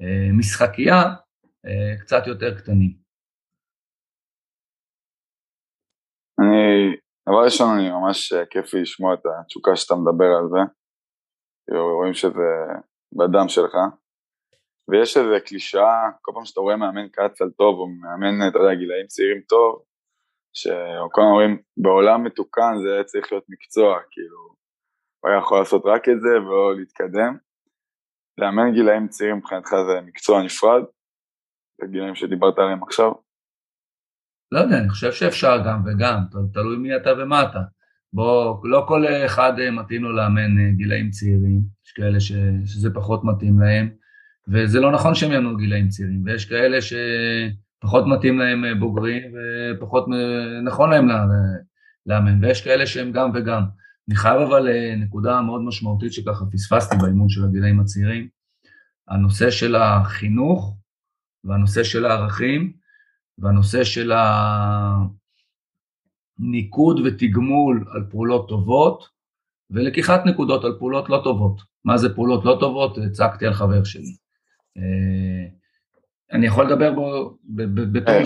[0.00, 1.02] המשחקייה
[1.66, 2.96] אה, קצת יותר קטנים.
[6.40, 6.96] אני,
[7.28, 10.83] דבר ראשון, אני ממש אה, כיף לי לשמוע את התשוקה שאתה מדבר על זה.
[11.64, 12.50] כאילו, רואים שזה
[13.12, 13.74] בדם שלך.
[14.88, 19.06] ויש איזה קלישאה, כל פעם שאתה רואה מאמן קצ"ל טוב, או מאמן, אתה יודע, גילאים
[19.06, 19.82] צעירים טוב,
[20.54, 24.38] שכל הזמן אומרים, בעולם מתוקן זה צריך להיות מקצוע, כאילו,
[25.20, 27.36] הוא היה יכול לעשות רק את זה ולא להתקדם.
[28.38, 30.82] לאמן גילאים צעירים מבחינתך זה מקצוע נפרד,
[31.80, 33.12] זה גילאים שדיברת עליהם עכשיו.
[34.52, 36.18] לא יודע, אני חושב שאפשר גם וגם,
[36.52, 37.58] תלוי מי אתה ומה אתה.
[38.14, 42.32] בוא, לא כל אחד אה, מתאים לו לאמן אה, גילאים צעירים, יש כאלה ש,
[42.64, 43.90] שזה פחות מתאים להם,
[44.48, 49.22] וזה לא נכון שהם יאמנו גילאים צעירים, ויש כאלה שפחות מתאים להם אה, בוגרים
[49.76, 50.06] ופחות
[50.64, 51.08] נכון להם
[52.06, 53.62] לאמן, ויש כאלה שהם גם וגם.
[54.08, 58.28] אני חייב אבל נקודה מאוד משמעותית שככה פספסתי באימון של הגילאים הצעירים,
[59.08, 60.76] הנושא של החינוך
[61.44, 62.72] והנושא של הערכים,
[63.38, 64.12] והנושא של
[66.38, 69.04] הניקוד ותגמול על פעולות טובות,
[69.70, 71.60] ולקיחת נקודות על פעולות לא טובות.
[71.84, 72.98] מה זה פעולות לא טובות?
[72.98, 74.16] הצגתי על חבר שלי.
[74.76, 75.48] אה,
[76.32, 77.36] אני יכול לדבר בו
[77.92, 78.24] בתור אה,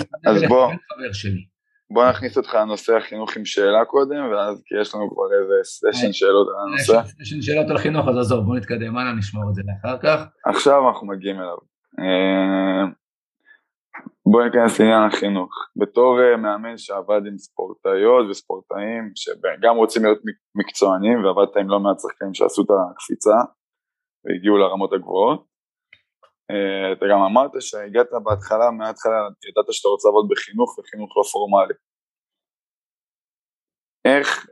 [0.95, 1.45] חבר שלי.
[1.91, 6.07] בוא נכניס אותך לנושא החינוך עם שאלה קודם, ואז כי יש לנו כבר איזה סשן
[6.07, 7.03] אה, שאלות על הנושא.
[7.25, 10.25] סשן שאלות על חינוך, אז עזוב, בוא נתקדם, הלאה, נשמור את זה לאחר כך.
[10.47, 11.57] עכשיו אנחנו מגיעים אליו.
[14.31, 15.51] בוא ניכנס לעניין החינוך.
[15.81, 20.19] בתור uh, מאמן שעבד עם ספורטאיות וספורטאים שגם רוצים להיות
[20.55, 23.39] מקצוענים ועבדת עם לא מעט שחקנים שעשו את הקפיצה
[24.25, 25.41] והגיעו לרמות הגבוהות.
[26.53, 29.19] Uh, אתה גם אמרת שהגעת בהתחלה, מההתחלה
[29.49, 31.75] ידעת שאתה רוצה לעבוד בחינוך וחינוך לא פורמלי.
[34.05, 34.47] איך,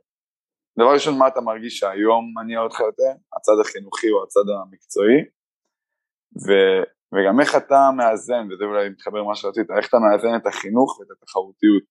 [0.78, 5.18] דבר ראשון מה אתה מרגיש שהיום מניע אותך יותר, הצד החינוכי או הצד המקצועי,
[6.44, 6.50] ו...
[7.12, 11.10] וגם איך אתה מאזן, וזה אולי מתחבר למה שרצית, איך אתה מאזן את החינוך ואת
[11.10, 11.90] התחרותיות,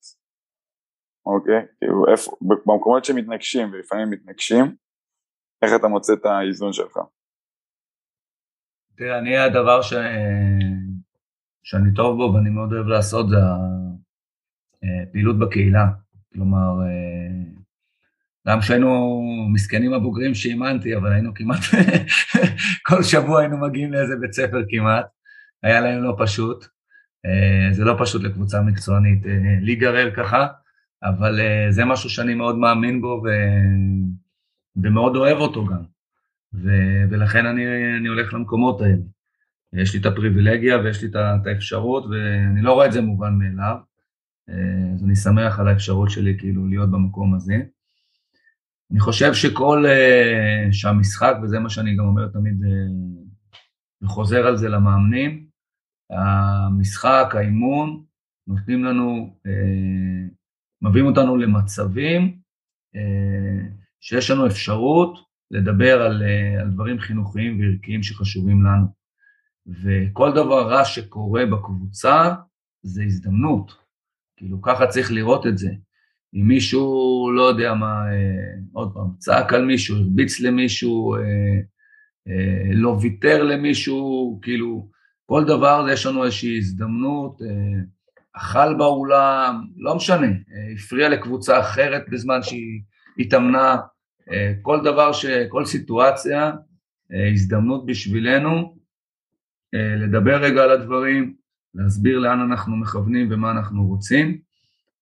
[1.26, 1.62] אוקיי?
[1.80, 2.32] כאילו איפה,
[2.66, 4.76] במקומות שמתנגשים ולפעמים מתנגשים,
[5.62, 6.98] איך אתה מוצא את האיזון שלך?
[8.98, 9.94] תראה, אני הדבר ש...
[11.64, 13.36] שאני טוב בו ואני מאוד אוהב לעשות זה
[15.08, 15.86] הפעילות בקהילה.
[16.34, 16.72] כלומר,
[18.48, 19.22] גם כשהיינו
[19.54, 21.60] מסכנים הבוגרים שאימנתי, אבל היינו כמעט,
[22.88, 25.06] כל שבוע היינו מגיעים לאיזה בית ספר כמעט,
[25.64, 26.66] היה להם לא פשוט.
[27.72, 29.24] זה לא פשוט לקבוצה מקצוענית
[29.62, 30.48] להיגרר ככה,
[31.04, 31.40] אבל
[31.70, 33.30] זה משהו שאני מאוד מאמין בו ו...
[34.84, 35.84] ומאוד אוהב אותו גם,
[36.54, 36.70] ו...
[37.10, 37.66] ולכן אני,
[38.00, 39.04] אני הולך למקומות האלה.
[39.74, 41.10] יש לי את הפריבילגיה ויש לי
[41.42, 43.76] את האפשרות, ואני לא רואה את זה מובן מאליו.
[44.94, 47.56] אז אני שמח על האפשרות שלי כאילו להיות במקום הזה.
[48.92, 52.54] אני חושב שכל, uh, שהמשחק, וזה מה שאני גם אומר תמיד
[54.02, 55.48] וחוזר על זה למאמנים,
[56.10, 58.04] המשחק, האימון,
[58.48, 60.34] נותנים לנו, uh,
[60.82, 62.40] מביאים אותנו למצבים
[64.02, 65.20] שיש לנו אפשרות
[65.52, 66.24] לדבר על,
[66.62, 68.88] על דברים חינוכיים וערכיים שחשובים לנו.
[69.68, 72.36] וכל דבר רע שקורה בקבוצה
[72.84, 73.76] זה הזדמנות.
[74.38, 75.70] כאילו, ככה צריך לראות את זה.
[76.34, 81.22] אם מישהו, לא יודע מה, אה, עוד פעם, צעק על מישהו, הרביץ למישהו, אה,
[82.28, 84.90] אה, לא ויתר למישהו, כאילו,
[85.26, 87.82] כל דבר יש לנו איזושהי הזדמנות, אה,
[88.34, 92.82] אכל באולם, לא משנה, אה, הפריע לקבוצה אחרת בזמן שהיא
[93.20, 93.78] התאמנה,
[94.32, 96.52] אה, כל דבר, ש, כל סיטואציה,
[97.14, 98.78] אה, הזדמנות בשבילנו
[99.76, 101.36] אה, לדבר רגע על הדברים,
[101.74, 104.45] להסביר לאן אנחנו מכוונים ומה אנחנו רוצים.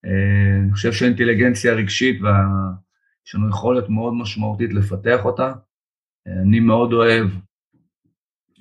[0.06, 2.22] אה, אני חושב שהאינטליגנציה הרגשית,
[3.28, 5.54] יש לנו יכולת מאוד משמעותית לפתח אותה.
[6.28, 7.30] אה, אני מאוד אוהב,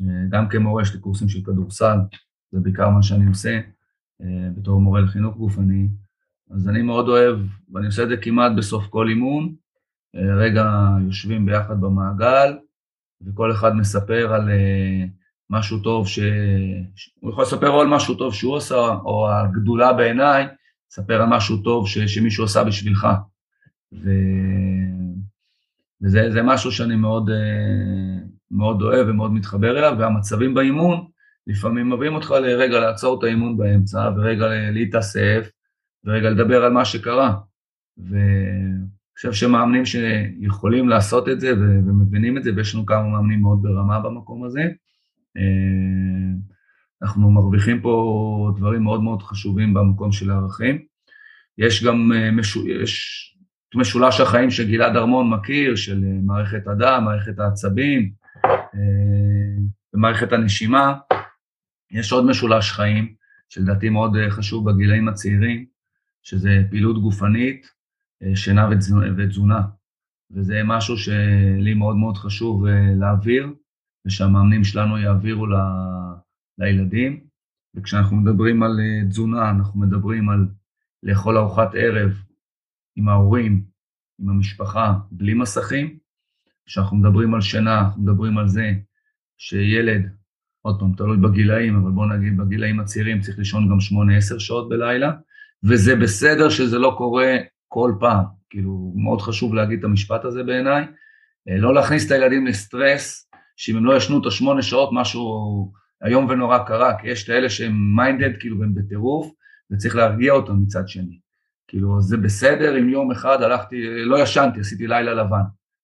[0.01, 1.99] אה, גם כמורה יש לי קורסים של כדורסל,
[2.53, 3.61] זה בעיקר מה שאני עושה
[4.57, 5.89] בתור מורה לחינוך גופני,
[6.51, 7.39] אז אני מאוד אוהב,
[7.73, 9.55] ואני עושה את זה כמעט בסוף כל אימון,
[10.15, 10.65] רגע
[11.07, 12.59] יושבים ביחד במעגל,
[13.27, 14.49] וכל אחד מספר על
[15.51, 16.19] משהו טוב, ש...
[17.21, 20.47] הוא יכול לספר או על משהו טוב שהוא עשה, או הגדולה בעיניי,
[20.95, 23.07] ספר על משהו טוב ש, שמישהו עשה בשבילך.
[23.93, 24.11] ו...
[26.03, 31.07] וזה משהו שאני מאוד, אה, מאוד אוהב ומאוד מתחבר אליו, והמצבים באימון
[31.47, 35.51] לפעמים מביאים אותך לרגע לעצור את האימון באמצע, ורגע להתאסף,
[36.05, 37.35] ורגע לדבר על מה שקרה.
[37.99, 38.87] ואני
[39.17, 44.01] חושב שמאמנים שיכולים לעשות את זה ומבינים את זה, ויש לנו כמה מאמנים מאוד ברמה
[44.01, 44.63] במקום הזה,
[45.37, 46.22] אה,
[47.03, 50.83] אנחנו מרוויחים פה דברים מאוד מאוד חשובים במקום של הערכים.
[51.59, 53.29] יש גם אה, משו, יש
[53.75, 58.13] משולש החיים שגלעד ארמון מכיר, של אה, מערכת הדם, מערכת העצבים
[59.95, 60.95] ומערכת הנשימה.
[61.91, 63.15] יש עוד משולש חיים,
[63.49, 65.67] שלדעתי מאוד חשוב בגילאים הצעירים,
[66.23, 67.67] שזה פעילות גופנית,
[68.35, 68.69] שינה
[69.17, 69.61] ותזונה.
[70.31, 72.67] וזה משהו שלי מאוד מאוד חשוב
[73.01, 73.55] להעביר,
[74.07, 75.55] ושהמאמנים שלנו יעבירו ל...
[76.59, 77.21] לילדים.
[77.75, 80.47] וכשאנחנו מדברים על אה, תזונה, אנחנו מדברים על
[81.03, 82.11] לאכול ארוחת ערב
[82.97, 83.65] עם ההורים,
[84.21, 85.99] עם המשפחה, בלי מסכים.
[86.67, 88.73] כשאנחנו מדברים על שינה, אנחנו מדברים על זה
[89.39, 90.09] שילד,
[90.63, 93.77] עוד פעם, תלוי בגילאים, אבל בואו נגיד בגילאים הצעירים צריך לישון גם
[94.37, 95.13] 8-10 שעות בלילה,
[95.65, 97.37] וזה בסדר שזה לא קורה
[97.69, 98.25] כל פעם.
[98.51, 100.87] כאילו, מאוד חשוב להגיד את המשפט הזה בעיניי,
[101.49, 105.73] אה, לא להכניס את הילדים לסטרס, שאם הם לא ישנו את השמונה שעות, משהו
[106.05, 109.33] איום ונורא קרה, כי יש את האלה שהם מיינדד, כאילו, והם בטירוף,
[109.71, 111.19] וצריך להרגיע אותם מצד שני.
[111.69, 115.43] כאילו, זה בסדר אם יום אחד הלכתי, לא ישנתי, עשיתי לילה לבן.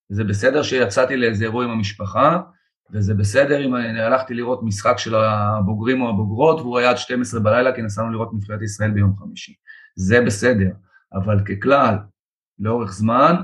[0.09, 2.41] זה בסדר שיצאתי לאיזה אירוע עם המשפחה,
[2.93, 7.75] וזה בסדר אם הלכתי לראות משחק של הבוגרים או הבוגרות, והוא היה עד 12 בלילה,
[7.75, 9.55] כי נסענו לראות נבחרת ישראל ביום חמישי.
[9.97, 10.71] זה בסדר,
[11.13, 11.99] אבל ככלל,
[12.59, 13.35] לאורך זמן,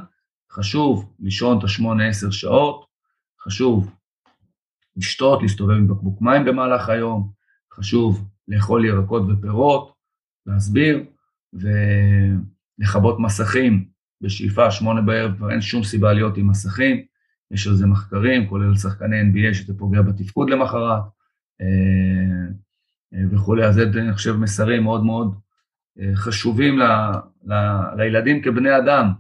[0.53, 2.87] חשוב לישון את השמונה עשר שעות,
[3.45, 3.93] חשוב
[4.97, 7.31] לשתות, להסתובב עם בקבוק מים במהלך היום,
[7.73, 9.95] חשוב לאכול ירקות ופירות,
[10.47, 11.05] להסביר,
[11.53, 13.95] ולכבות מסכים.
[14.21, 17.05] בשאיפה, שמונה בערב, כבר אין שום סיבה להיות עם מסכים,
[17.51, 21.03] יש על זה מחקרים, כולל שחקני NBA שזה פוגע בתפקוד למחרת,
[21.61, 22.47] אה,
[23.15, 25.35] אה, וכולי, אז זה אני חושב מסרים מאוד מאוד
[26.01, 26.83] אה, חשובים ל,
[27.45, 27.55] ל,
[27.97, 29.13] לילדים כבני אדם.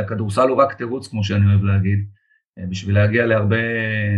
[0.00, 2.08] הכדורסל, הוא רק תירוץ, כמו שאני אוהב להגיד,
[2.58, 3.56] בשביל להגיע להרבה,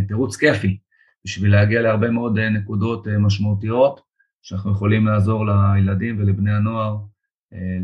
[0.09, 0.78] תירוץ כיפי,
[1.24, 4.01] בשביל להגיע להרבה מאוד אה, נקודות אה, משמעותיות,
[4.43, 6.97] שאנחנו יכולים לעזור לילדים ולבני הנוער,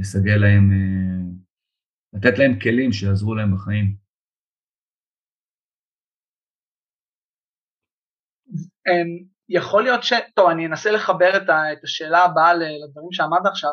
[0.00, 0.70] לסגל להם,
[2.12, 3.96] לתת להם כלים שיעזרו להם בחיים.
[8.88, 10.12] אמ, יכול להיות ש...
[10.34, 13.70] טוב, אני אנסה לחבר את השאלה הבאה לדברים שאמרת עכשיו.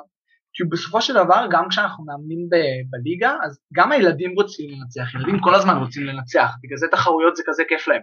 [0.53, 5.39] כי בסופו של דבר גם כשאנחנו מאמנים ב- בליגה אז גם הילדים רוצים לנצח, ילדים
[5.39, 8.01] כל הזמן רוצים לנצח, בגלל זה תחרויות זה כזה כיף להם.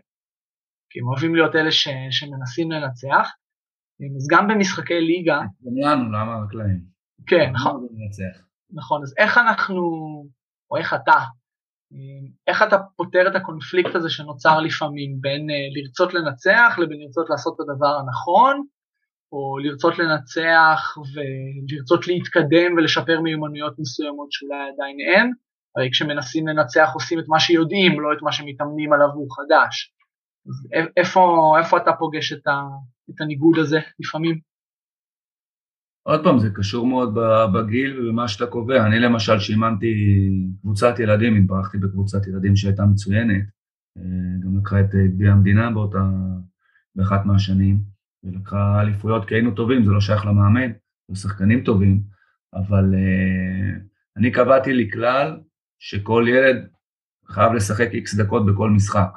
[0.90, 3.30] כי הם אוהבים להיות אלה ש- שמנסים לנצח,
[4.16, 5.40] אז גם במשחקי ליגה...
[5.64, 6.80] גם לנו, למה רק להם?
[7.26, 7.86] כן, נכון.
[8.70, 9.82] נכון, אז איך אנחנו,
[10.70, 11.18] או איך אתה,
[12.46, 17.54] איך אתה פותר את הקונפליקט הזה שנוצר לפעמים בין uh, לרצות לנצח לבין לרצות לעשות
[17.54, 18.66] את הדבר הנכון,
[19.32, 25.32] או לרצות לנצח ולרצות להתקדם ולשפר מיומנויות מסוימות שאולי עדיין אין,
[25.76, 29.92] הרי כשמנסים לנצח עושים את מה שיודעים, לא את מה שמתאמנים עליו הוא חדש.
[30.48, 32.60] אז איפה, איפה אתה פוגש את, ה,
[33.10, 34.38] את הניגוד הזה לפעמים?
[36.02, 37.14] עוד פעם, זה קשור מאוד
[37.54, 38.86] בגיל ובמה שאתה קובע.
[38.86, 39.94] אני למשל, שאימנתי
[40.60, 43.44] קבוצת ילדים, התברכתי בקבוצת ילדים שהייתה מצוינת,
[43.98, 44.02] אה,
[44.44, 45.98] גם לקחה את גביע המדינה באותה,
[46.94, 47.95] באחת מהשנים,
[48.26, 50.70] ולקחה אליפויות כי היינו טובים, זה לא שייך למאמן,
[51.08, 52.00] היו שחקנים טובים,
[52.54, 53.80] אבל uh,
[54.16, 55.40] אני קבעתי לי כלל
[55.78, 56.66] שכל ילד
[57.28, 59.08] חייב לשחק איקס דקות בכל משחק.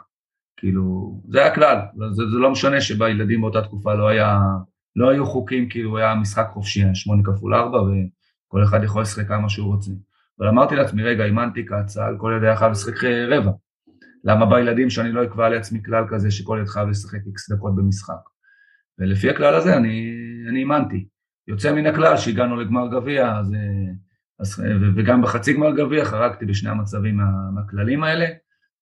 [0.57, 1.78] כאילו, זה היה כלל,
[2.12, 4.39] זה, זה לא משנה שבילדים באותה תקופה לא היה,
[4.95, 9.28] לא היו חוקים, כאילו היה משחק חופשי, היה שמונה כפול ארבע וכל אחד יכול לשחק
[9.28, 9.91] כמה שהוא רוצה.
[10.39, 13.51] אבל אמרתי לעצמי, רגע, אימנתי כהצל, כל ילד היה חייב לשחק רבע.
[14.24, 18.38] למה בילדים שאני לא אקבע לעצמי כלל כזה שכל ילד חייב לשחק איקס דקות במשחק?
[18.99, 20.15] ולפי הכלל הזה אני,
[20.49, 21.07] אני אימנתי.
[21.47, 23.55] יוצא מן הכלל שהגענו לגמר גביע, אז,
[24.39, 24.63] אז,
[24.95, 28.25] וגם בחצי גמר גביע חרגתי בשני המצבים מה, מהכללים האלה,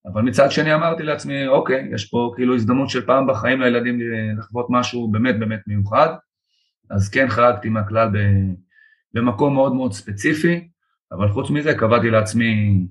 [0.06, 4.00] אבל מצד שני אמרתי לעצמי, אוקיי, יש פה כאילו הזדמנות של פעם בחיים לילדים
[4.38, 6.16] לחוות משהו באמת באמת מיוחד,
[6.90, 8.10] אז כן חרגתי מהכלל
[9.14, 10.68] במקום מאוד מאוד ספציפי,
[11.12, 12.86] אבל חוץ מזה קבעתי לעצמי,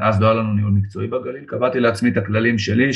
[0.00, 2.90] אז לא היה לנו ניהול מקצועי בגליל, קבעתי לעצמי את הכללים שלי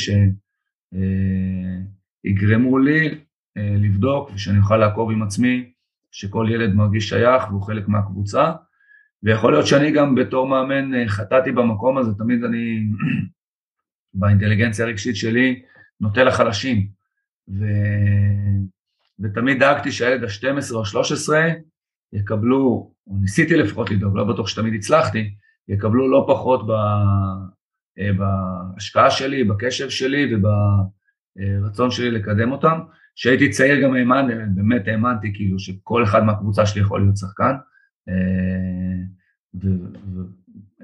[2.25, 3.13] שיגרמו לי אה,
[3.55, 5.71] לבדוק ושאני אוכל לעקוב עם עצמי
[6.11, 8.51] שכל ילד מרגיש שייך והוא חלק מהקבוצה.
[9.23, 12.87] ויכול להיות שאני גם בתור מאמן אה, חטאתי במקום הזה, תמיד אני
[14.13, 15.61] באינטליגנציה הרגשית שלי
[16.01, 16.87] נוטה לחלשים.
[17.47, 17.65] ו...
[19.19, 21.33] ותמיד דאגתי שהילד ה-12 או ה-13
[22.13, 25.33] יקבלו, או ניסיתי לפחות לדאוג, לא בטוח שתמיד הצלחתי,
[25.67, 26.71] יקבלו לא פחות ב...
[27.99, 32.79] אה, בהשקעה שלי, בקשב שלי וברצון שלי לקדם אותם.
[33.15, 37.53] כשהייתי צעיר גם האמנתי, באמת האמנתי כאילו שכל אחד מהקבוצה שלי יכול להיות שחקן,
[38.09, 39.03] אה,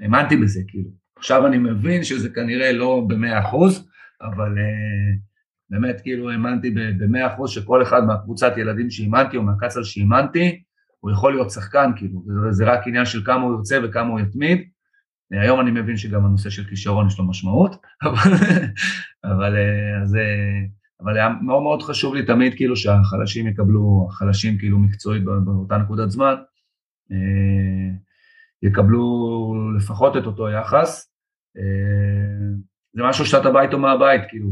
[0.00, 0.90] והאמנתי בזה כאילו.
[1.16, 3.88] עכשיו אני מבין שזה כנראה לא במאה אחוז,
[4.22, 5.16] אבל אה,
[5.70, 10.62] באמת כאילו האמנתי במאה אחוז שכל אחד מהקבוצת ילדים שאימנתי או מהקצ"ל שאימנתי,
[11.00, 14.20] הוא יכול להיות שחקן כאילו, זה, זה רק עניין של כמה הוא ירצה וכמה הוא
[14.20, 14.68] יתמיד.
[15.30, 17.76] היום אני מבין שגם הנושא של כישרון יש לו משמעות,
[18.06, 18.32] אבל,
[19.24, 19.56] אבל
[20.02, 20.16] אז
[21.02, 26.10] אבל היה מאוד מאוד חשוב לי תמיד כאילו שהחלשים יקבלו, החלשים כאילו מקצועית באותה נקודת
[26.10, 26.34] זמן,
[27.12, 27.96] אה,
[28.62, 31.12] יקבלו לפחות את אותו יחס.
[31.56, 31.62] אה,
[32.92, 34.48] זה משהו שאתה בא איתו מהבית, כאילו,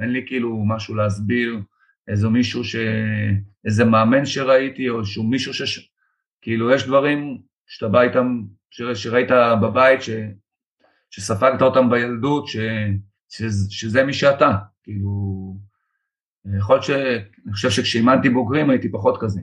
[0.00, 1.60] אין לי כאילו משהו להסביר,
[2.08, 2.76] איזה מישהו ש...
[3.64, 5.90] איזה מאמן שראיתי, או שהוא מישהו ש...
[6.42, 8.82] כאילו, יש דברים שאתה בא איתם, ש...
[8.82, 9.28] שראית
[9.62, 10.10] בבית, ש...
[11.10, 12.56] שספגת אותם בילדות, ש...
[13.28, 13.42] ש...
[13.70, 15.69] שזה מי שאתה, כאילו...
[16.58, 16.90] יכול להיות ש...
[16.90, 19.40] אני חושב שכשאימנתי בוגרים הייתי פחות כזה.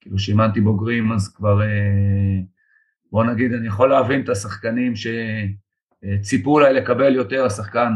[0.00, 2.40] כאילו כשאימנתי בוגרים אז כבר, אה,
[3.12, 7.92] בוא נגיד, אני יכול להבין את השחקנים שציפו אולי לקבל יותר, השחקן,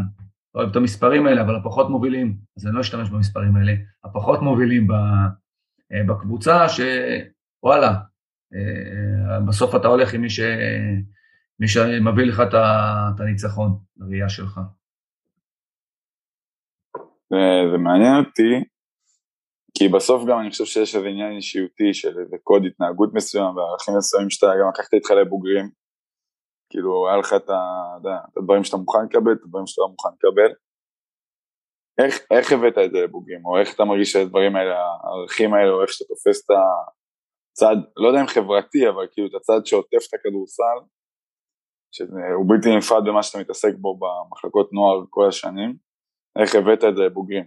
[0.55, 3.75] לא אוהב את המספרים האלה, אבל הפחות מובילים, אז אני לא אשתמש במספרים האלה,
[4.05, 7.95] הפחות מובילים אה, בקבוצה, שוואלה,
[8.55, 10.41] אה, בסוף אתה הולך עם מי, ש...
[11.61, 14.61] מי שמביא לך את הניצחון, לראייה שלך.
[17.73, 18.53] זה מעניין אותי,
[19.79, 23.95] כי בסוף גם אני חושב שיש איזה עניין אישיותי של איזה קוד התנהגות מסוים וערכים
[23.99, 25.71] מסוימים שאתה גם לקחת איתך לבוגרים.
[26.71, 27.61] כאילו היה לך את, ה,
[28.31, 30.51] את הדברים שאתה מוכן לקבל, את הדברים שאתה לא מוכן לקבל.
[31.99, 34.75] איך, איך הבאת את זה לבוגרים, או איך אתה מרגיש שהדברים האלה,
[35.05, 36.51] הערכים האלה, או איך שאתה תופס את
[37.53, 40.79] הצד, לא יודע אם חברתי, אבל כאילו את הצד שעוטף את הכדורסל,
[41.95, 45.92] שהוא בלתי נפרד במה שאתה מתעסק בו במחלקות נוער כל השנים.
[46.37, 47.45] איך הבאת את זה לבוגרים?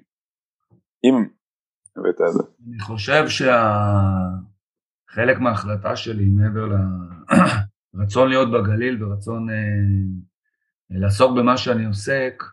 [1.04, 1.14] אם
[1.98, 2.44] הבאת את זה.
[2.68, 3.58] אני חושב שחלק
[5.40, 6.68] מההחלטה שלי, מעבר
[7.94, 9.56] לרצון להיות בגליל ורצון אה,
[10.90, 12.44] לעסוק במה שאני עוסק,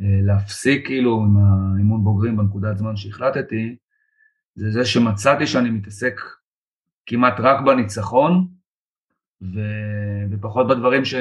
[0.00, 3.76] אה, להפסיק כאילו עם האימון בוגרים בנקודת זמן שהחלטתי,
[4.54, 6.20] זה זה שמצאתי שאני מתעסק
[7.06, 8.48] כמעט רק בניצחון,
[9.42, 9.60] ו...
[10.30, 11.14] ופחות בדברים ש...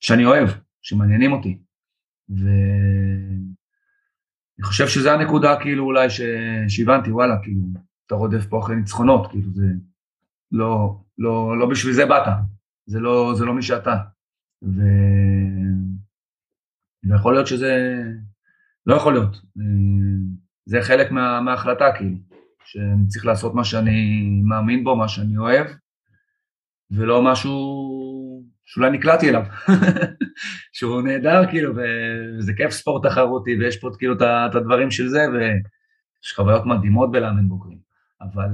[0.00, 0.48] שאני אוהב,
[0.82, 1.62] שמעניינים אותי.
[2.36, 3.52] ואני
[4.62, 6.08] חושב שזו הנקודה כאילו אולי.
[6.68, 7.62] שהבנתי, וואלה, כאילו,
[8.06, 9.66] אתה רודף פה אחרי ניצחונות, כאילו זה
[10.52, 12.28] לא, לא, לא בשביל זה באת,
[12.86, 13.96] זה לא, זה לא מי שאתה.
[14.62, 14.82] ו...
[17.04, 18.02] ויכול להיות שזה,
[18.86, 19.36] לא יכול להיות,
[20.66, 22.16] זה חלק מה, מההחלטה כאילו,
[22.64, 25.66] שאני צריך לעשות מה שאני מאמין בו, מה שאני אוהב,
[26.90, 27.52] ולא משהו
[28.72, 29.42] שאולי נקלעתי אליו,
[30.76, 35.36] שהוא נהדר כאילו, וזה כיף ספורט תחרותי, ויש פה כאילו את הדברים של זה, ו...
[36.24, 37.78] יש חוויות מדהימות בלאמן בוגרים,
[38.20, 38.48] אבל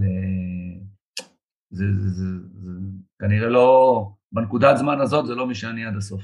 [1.70, 2.70] זה, זה, זה, זה
[3.18, 6.22] כנראה לא, בנקודת זמן הזאת זה לא מי שאני עד הסוף.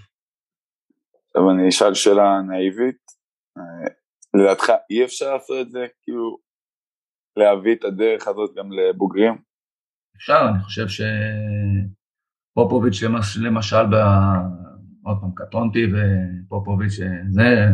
[1.27, 3.03] עכשיו אני אשאל שאלה נאיבית,
[4.35, 6.39] לדעתך אי אפשר לעשות את זה, כאילו
[7.37, 9.39] להביא את הדרך הזאת גם לבוגרים?
[10.17, 10.89] אפשר, אני חושב
[12.55, 13.03] שפופוביץ'
[13.37, 13.95] למשל, ב...
[15.03, 16.99] עוד פעם, קטונתי ופופוביץ'
[17.29, 17.69] זה,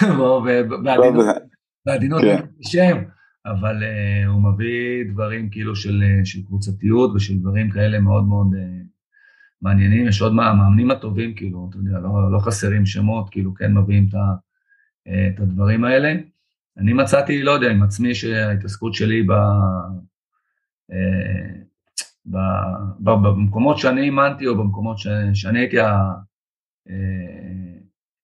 [1.86, 2.40] בעדינות כן.
[2.60, 3.02] שם,
[3.46, 8.58] אבל uh, הוא מביא דברים כאילו של, של קבוצתיות ושל דברים כאלה מאוד מאוד uh,
[9.62, 10.08] מעניינים.
[10.08, 14.14] יש עוד מהמאמנים הטובים, כאילו, אתה יודע, לא, לא חסרים שמות, כאילו, כן מביאים את,
[14.14, 14.34] ה,
[15.08, 16.14] uh, את הדברים האלה.
[16.78, 19.34] אני מצאתי, לא יודע, עם עצמי שההתעסקות שלי ב, uh,
[20.90, 20.94] ב,
[23.00, 25.98] במקומות שאני אימנתי או במקומות ש, שאני הייתי ה,
[26.88, 26.92] uh,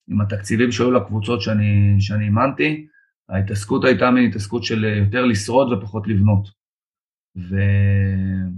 [0.09, 2.86] עם התקציבים שהיו לקבוצות שאני, שאני אימנתי,
[3.28, 6.48] ההתעסקות הייתה מין התעסקות של יותר לשרוד ופחות לבנות.
[7.36, 8.48] ואני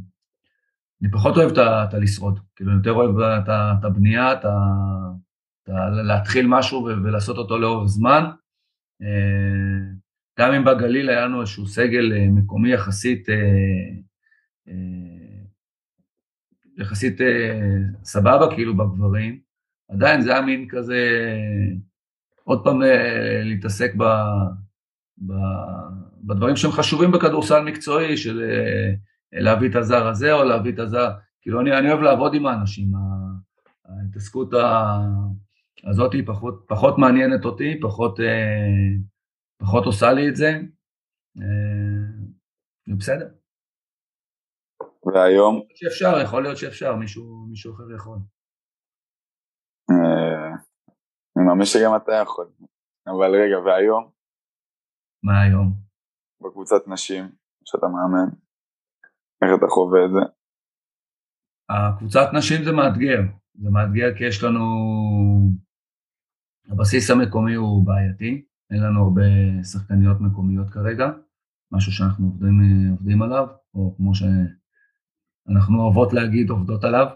[1.12, 4.56] פחות אוהב את הלשרוד, כאילו אני יותר אוהב את הבנייה, את ה...
[6.06, 8.24] להתחיל משהו ולעשות אותו לאורך זמן.
[10.38, 13.34] גם אם בגליל היה לנו איזשהו סגל אה, מקומי יחסית, אה,
[14.68, 15.21] אה,
[16.82, 17.18] יחסית
[18.04, 19.40] סבבה כאילו בגברים,
[19.90, 20.98] עדיין זה היה מין כזה,
[22.44, 22.80] עוד פעם
[23.44, 24.04] להתעסק ב,
[25.26, 25.32] ב,
[26.24, 28.42] בדברים שהם חשובים בכדורסל מקצועי, של
[29.32, 31.10] להביא את הזר הזה או להביא את הזר,
[31.40, 32.92] כאילו אני, אני אוהב לעבוד עם האנשים,
[33.84, 34.54] ההתעסקות
[35.84, 38.20] הזאת היא פחות, פחות מעניינת אותי, פחות,
[39.58, 40.60] פחות עושה לי את זה,
[42.86, 43.41] זה בסדר.
[45.06, 45.62] והיום?
[45.74, 48.18] שאפשר, יכול להיות שאפשר, מישהו, מישהו אחר יכול.
[51.36, 52.48] אני מאמין שגם אתה יכול,
[53.06, 54.10] אבל רגע, והיום?
[55.22, 55.72] מה היום?
[56.42, 57.24] בקבוצת נשים
[57.64, 58.28] שאתה מאמן,
[59.42, 60.24] איך אתה חווה את זה?
[61.70, 63.20] הקבוצת נשים זה מאתגר,
[63.54, 64.64] זה מאתגר כי יש לנו,
[66.70, 69.22] הבסיס המקומי הוא בעייתי, אין לנו הרבה
[69.72, 71.06] שחקניות מקומיות כרגע,
[71.72, 72.54] משהו שאנחנו עובדים,
[72.90, 74.14] עובדים עליו, או כמו
[75.48, 77.06] שאנחנו אוהבות להגיד, עובדות עליו.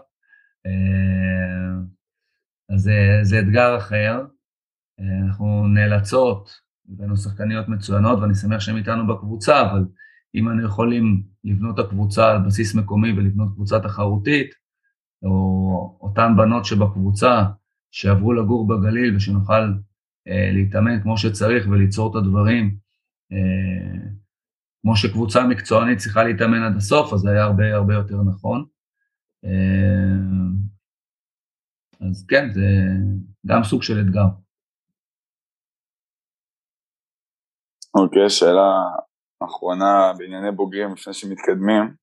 [0.65, 1.81] אה,
[2.69, 4.25] אז זה, זה אתגר אחר.
[4.99, 9.85] אה, אנחנו נאלצות, הבאנו שחקניות מצוינות ואני שמח שהן איתנו בקבוצה, אבל
[10.35, 14.49] אם אנו יכולים לבנות את הקבוצה על בסיס מקומי ולבנות קבוצה תחרותית,
[15.23, 17.43] או אותן בנות שבקבוצה
[17.91, 19.73] שעברו לגור בגליל ושנוכל
[20.27, 22.75] אה, להתאמן כמו שצריך וליצור את הדברים,
[23.31, 24.09] אה,
[24.81, 28.65] כמו שקבוצה מקצוענית צריכה להתאמן עד הסוף, אז זה היה הרבה הרבה יותר נכון.
[29.45, 30.27] אה,
[32.09, 32.61] אז כן, זה
[33.45, 34.27] גם סוג של אתגר.
[37.95, 38.69] אוקיי, okay, שאלה
[39.45, 41.95] אחרונה בענייני בוגרים לפני שמתקדמים.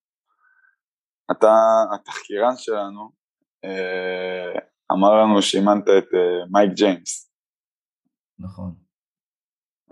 [1.31, 1.53] אתה,
[1.95, 3.11] התחקירן שלנו,
[4.93, 6.09] אמר לנו שאימנת את
[6.53, 7.31] מייק ג'יימס.
[8.39, 8.75] נכון.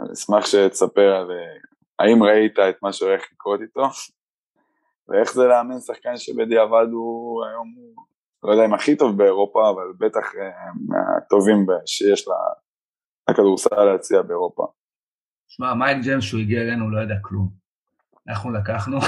[0.01, 1.72] אני אשמח שתספר על אה,
[2.03, 3.89] האם ראית את מה שהולך לקרות איתו,
[5.09, 7.75] ואיך זה לאמן שחקן שבדיעבד הוא היום,
[8.43, 12.29] לא יודע אם הכי טוב באירופה, אבל בטח אה, מהטובים שיש
[13.31, 14.67] לכדורסל להציע באירופה.
[15.49, 17.49] שמע, מייק ג'יימס, שהוא הגיע אלינו, לא ידע כלום.
[18.29, 18.99] אנחנו לקחנו,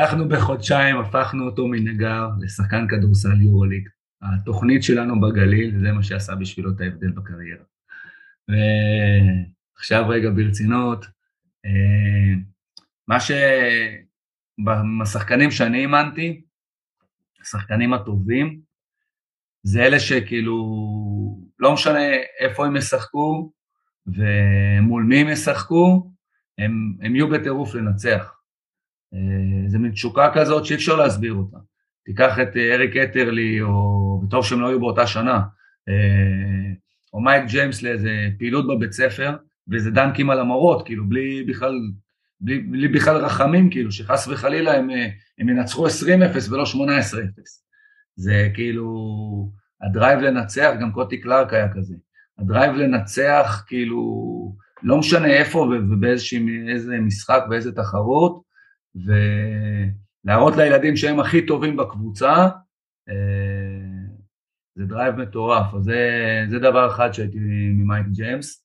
[0.00, 3.88] אנחנו בחודשיים הפכנו אותו מנגר לשחקן כדורסל יורוליג.
[4.22, 7.64] התוכנית שלנו בגליל, זה מה שעשה בשבילו את ההבדל בקריירה.
[8.48, 11.04] ועכשיו רגע ברצינות,
[11.64, 12.34] אה,
[13.08, 13.30] מה ש...
[15.02, 16.42] בשחקנים שאני אימנתי,
[17.40, 18.60] השחקנים הטובים,
[19.62, 20.56] זה אלה שכאילו,
[21.58, 21.98] לא משנה
[22.40, 23.52] איפה הם ישחקו
[24.06, 26.10] ומול מי הם ישחקו,
[26.58, 28.34] הם, הם יהיו בטירוף לנצח.
[29.14, 31.56] אה, זה מין תשוקה כזאת שאי אפשר להסביר אותה.
[32.04, 35.40] תיקח את אה, אריק אטרלי, או וטוב שהם לא היו באותה שנה,
[37.12, 39.36] או מייק ג'יימס לאיזה פעילות בבית ספר,
[39.68, 41.74] ואיזה דנקים על המורות, כאילו, בלי בכלל,
[42.40, 45.90] בלי, בלי בכלל רחמים, כאילו, שחס וחלילה הם, אה, הם ינצחו 20-0
[46.50, 46.68] ולא 18-0.
[48.16, 48.88] זה כאילו,
[49.82, 51.94] ה drive לנצח, גם קוטי קלארק היה כזה.
[52.38, 54.02] ה drive לנצח, כאילו,
[54.82, 58.42] לא משנה איפה ובאיזה משחק, באיזה תחרות,
[59.06, 59.12] ו...
[60.24, 62.48] להראות לילדים שהם הכי טובים בקבוצה,
[63.08, 63.37] אה,
[64.78, 67.38] זה drive מטורף, אז זה, זה דבר אחד שהייתי
[67.74, 68.64] ממייק ג'יימס.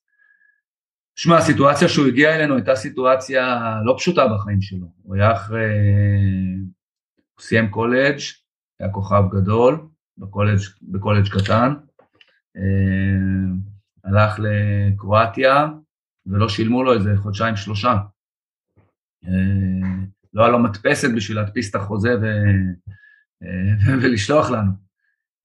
[1.16, 4.86] שמע, הסיטואציה שהוא הגיע אלינו הייתה סיטואציה לא פשוטה בחיים שלו.
[5.02, 5.72] הוא היה אחרי,
[7.34, 8.18] הוא סיים קולג',
[8.80, 9.88] היה כוכב גדול,
[10.18, 11.74] בקולג', בקולג' קטן.
[12.56, 13.50] אה,
[14.04, 15.66] הלך לקרואטיה,
[16.26, 17.96] ולא שילמו לו איזה חודשיים שלושה.
[19.24, 20.04] אה,
[20.34, 22.26] לא היה לו מדפסת בשביל להדפיס את החוזה ו...
[23.42, 24.83] אה, ולשלוח לנו.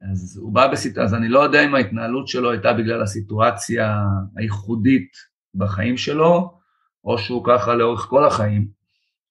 [0.02, 4.04] אז הוא בא בסיטואציה, אז אני לא יודע אם ההתנהלות שלו הייתה בגלל הסיטואציה
[4.38, 5.12] הייחודית
[5.56, 6.60] בחיים שלו,
[7.04, 8.68] או שהוא ככה לאורך כל החיים,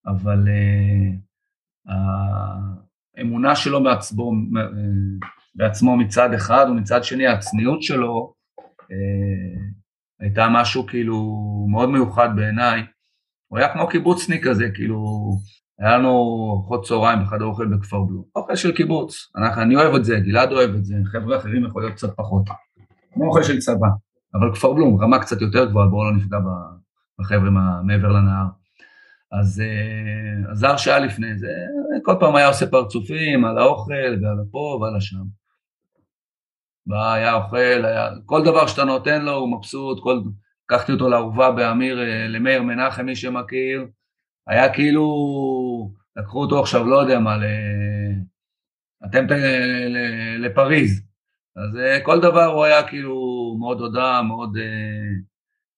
[0.06, 0.44] אבל
[1.88, 1.92] uh,
[3.16, 4.32] האמונה שלו בעצמו,
[5.54, 8.34] בעצמו מצד אחד, ומצד שני הצניעות שלו
[8.70, 8.84] uh,
[10.20, 11.16] הייתה משהו כאילו
[11.70, 12.82] מאוד מיוחד בעיניי.
[13.48, 14.98] הוא היה כמו קיבוצניק כזה, כאילו,
[15.78, 16.08] היה לנו
[16.50, 18.24] ארוחות צהריים בחדר אוכל בכפר בלו.
[18.36, 21.82] אוכל של קיבוץ, אנחנו, אני אוהב את זה, גלעד אוהב את זה, חבר'ה אחרים יכול
[21.82, 22.42] להיות קצת פחות.
[23.14, 23.88] כמו אוכל של צבא,
[24.34, 26.38] אבל כפר בלום, רמה קצת יותר גבוהה, בואו לא נפגע
[27.18, 27.50] בחבר'ה
[27.82, 28.46] מעבר לנהר.
[29.32, 31.52] אז אה, הזר שהיה לפני זה,
[32.02, 35.24] כל פעם היה עושה פרצופים על האוכל ועל הפה ועל השם.
[36.86, 40.20] והיה אוכל, היה, כל דבר שאתה נותן לו הוא מבסוט, כל,
[40.64, 43.86] לקחתי אותו לאהובה באמיר, אה, למאיר מנחם, מי שמכיר,
[44.48, 45.04] היה כאילו,
[46.16, 47.44] לקחו אותו עכשיו, לא יודע מה, ל...
[49.06, 49.30] אתם ת...
[50.38, 51.02] לפריז.
[51.56, 53.14] אז אה, כל דבר הוא היה כאילו
[53.58, 54.56] מאוד הודה, מאוד,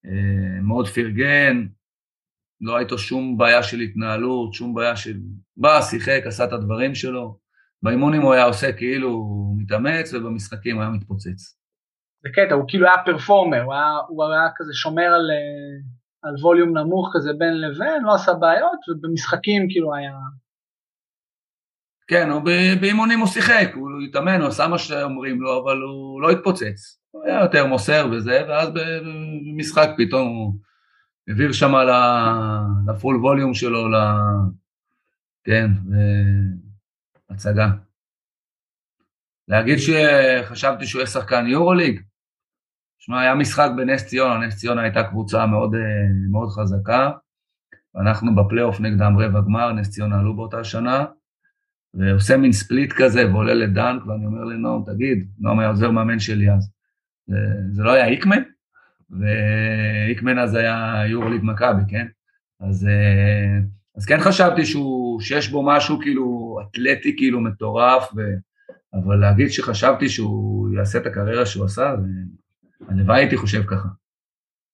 [0.06, 1.66] אה, מאוד פרגן,
[2.60, 5.16] לא הייתו שום בעיה של התנהלות, שום בעיה של...
[5.56, 7.38] בא, שיחק, עשה את הדברים שלו.
[7.82, 11.58] באימונים הוא היה עושה כאילו הוא מתאמץ, ובמשחקים הוא היה מתפוצץ.
[12.22, 16.34] זה קטע, הוא כאילו היה פרפורמר, הוא היה, הוא היה כזה שומר על, אה, על
[16.42, 20.12] ווליום נמוך כזה בין לבין, לא עשה בעיות, ובמשחקים כאילו היה...
[22.06, 22.42] כן, הוא
[22.80, 26.98] באימונים הוא שיחק, הוא התאמן, הוא עשה מה שאומרים לו, אבל הוא לא התפוצץ.
[27.10, 28.68] הוא היה יותר מוסר וזה, ואז
[29.44, 30.54] במשחק פתאום הוא
[31.28, 31.72] העביר שם
[32.88, 33.94] לפול ווליום שלו, ל...
[35.44, 35.66] כן,
[37.30, 37.68] הצגה.
[39.48, 42.00] להגיד שחשבתי שהוא יהיה שחקן יורוליג?
[43.00, 45.80] שמע, היה משחק בנס ציונה, נס ציונה הייתה קבוצה מאוד, אה,
[46.30, 47.10] מאוד חזקה,
[47.94, 51.04] ואנחנו בפלייאוף נגדם רבע גמר, נס ציונה עלו באותה שנה,
[51.94, 56.52] ועושה מין ספליט כזה ועולה לדנק, ואני אומר לנועם, תגיד, נועם היה עוזר מאמן שלי
[56.52, 56.70] אז,
[57.26, 57.36] זה,
[57.72, 58.42] זה לא היה איקמן?
[59.10, 62.06] ואיקמן אז היה יורוליג מכבי, כן?
[62.60, 63.58] אז, אה,
[63.96, 68.20] אז כן חשבתי שהוא, שיש בו משהו כאילו אתלטי כאילו מטורף, ו,
[68.94, 71.94] אבל להגיד שחשבתי שהוא יעשה את הקריירה שהוא עשה,
[72.88, 73.88] הלוואי הייתי חושב ככה.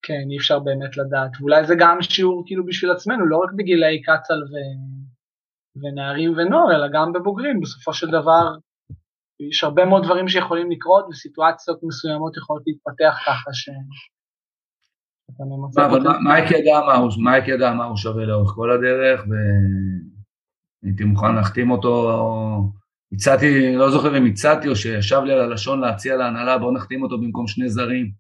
[0.03, 1.31] כן, אי אפשר באמת לדעת.
[1.41, 4.55] ואולי זה גם שיעור כאילו בשביל עצמנו, לא רק בגילאי קצ"ל ו...
[5.83, 7.61] ונערים ונוער, אלא גם בבוגרים.
[7.61, 8.55] בסופו של דבר,
[9.51, 13.69] יש הרבה מאוד דברים שיכולים לקרות, וסיטואציות מסוימות יכולות להתפתח ככה ש...
[15.77, 19.25] אבל מייק ידע מה הוא, מייק ידע מה הוא שווה לאורך כל הדרך,
[20.83, 22.21] והייתי מוכן להחתים אותו
[23.13, 27.19] הצעתי, לא זוכר אם הצעתי או שישב לי על הלשון להציע להנהלה, בואו נחתים אותו
[27.19, 28.11] במקום שני זרים.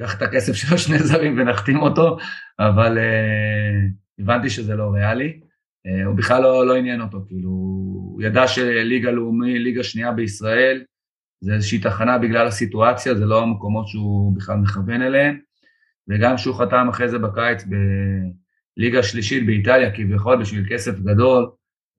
[0.00, 2.16] קח את הכסף של השני זרים ונחתים אותו,
[2.58, 5.40] אבל uh, הבנתי שזה לא ריאלי.
[5.86, 10.84] Uh, הוא בכלל לא, לא עניין אותו, כאילו, הוא ידע שליגה לאומי, ליגה שנייה בישראל,
[11.40, 15.38] זה איזושהי תחנה בגלל הסיטואציה, זה לא המקומות שהוא בכלל מכוון אליהם.
[16.08, 17.64] וגם כשהוא חתם אחרי זה בקיץ
[18.76, 21.50] בליגה שלישית באיטליה, כביכול בשביל כסף גדול,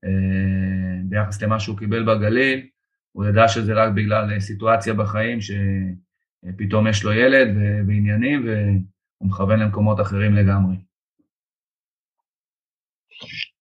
[0.05, 2.68] אה, ביחס למה שהוא קיבל בגליל,
[3.12, 7.47] הוא ידע שזה רק בגלל סיטואציה בחיים שפתאום יש לו ילד
[7.88, 10.76] ועניינים והוא מכוון למקומות אחרים לגמרי.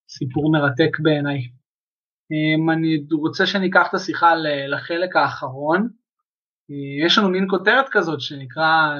[0.09, 1.39] סיפור מרתק בעיניי.
[2.33, 4.35] אה, אני רוצה שניקח את השיחה
[4.69, 5.89] לחלק האחרון.
[6.71, 8.99] אה, יש לנו מין כותרת כזאת שנקרא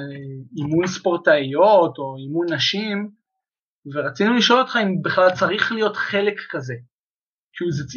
[0.57, 3.11] אימון ספורטאיות או אימון נשים,
[3.93, 6.75] ורצינו לשאול אותך אם בכלל צריך להיות חלק כזה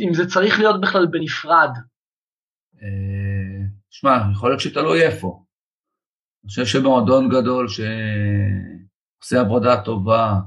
[0.08, 1.70] אם זה צריך להיות בכלל בנפרד.
[2.82, 5.44] אה, שמע, יכול להיות שתלוי איפה.
[6.44, 10.40] אני חושב שבמועדון גדול שעושה עבודה טובה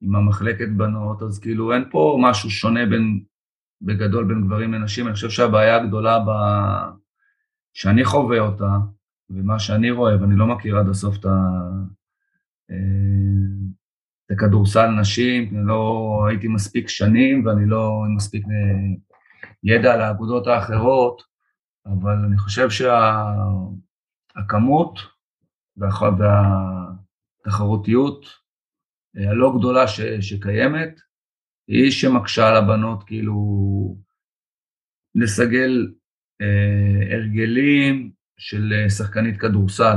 [0.00, 3.24] עם המחלקת בנות, אז כאילו אין פה משהו שונה בין,
[3.82, 5.06] בגדול בין גברים לנשים.
[5.06, 6.30] אני חושב שהבעיה הגדולה ב...
[7.74, 8.70] שאני חווה אותה,
[9.30, 11.30] ומה שאני רואה, ואני לא מכיר עד הסוף את ה...
[14.30, 18.50] אה, זה כדורסל נשים, לא הייתי מספיק שנים ואני לא מספיק אה,
[19.64, 21.22] ידע על האגודות האחרות,
[21.86, 25.06] אבל אני חושב שהכמות שה...
[27.46, 28.26] והתחרותיות
[29.16, 30.00] אה, הלא גדולה ש...
[30.00, 31.00] שקיימת,
[31.68, 33.36] היא שמקשה על הבנות כאילו
[35.14, 35.94] לסגל
[36.40, 39.96] אה, הרגלים של אה, שחקנית כדורסל,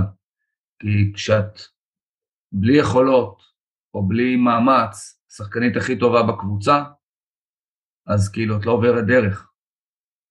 [0.80, 1.60] כי כשאת
[2.52, 3.49] בלי יכולות
[3.94, 6.84] או בלי מאמץ, השחקנית הכי טובה בקבוצה,
[8.08, 9.52] אז כאילו את לא עוברת דרך.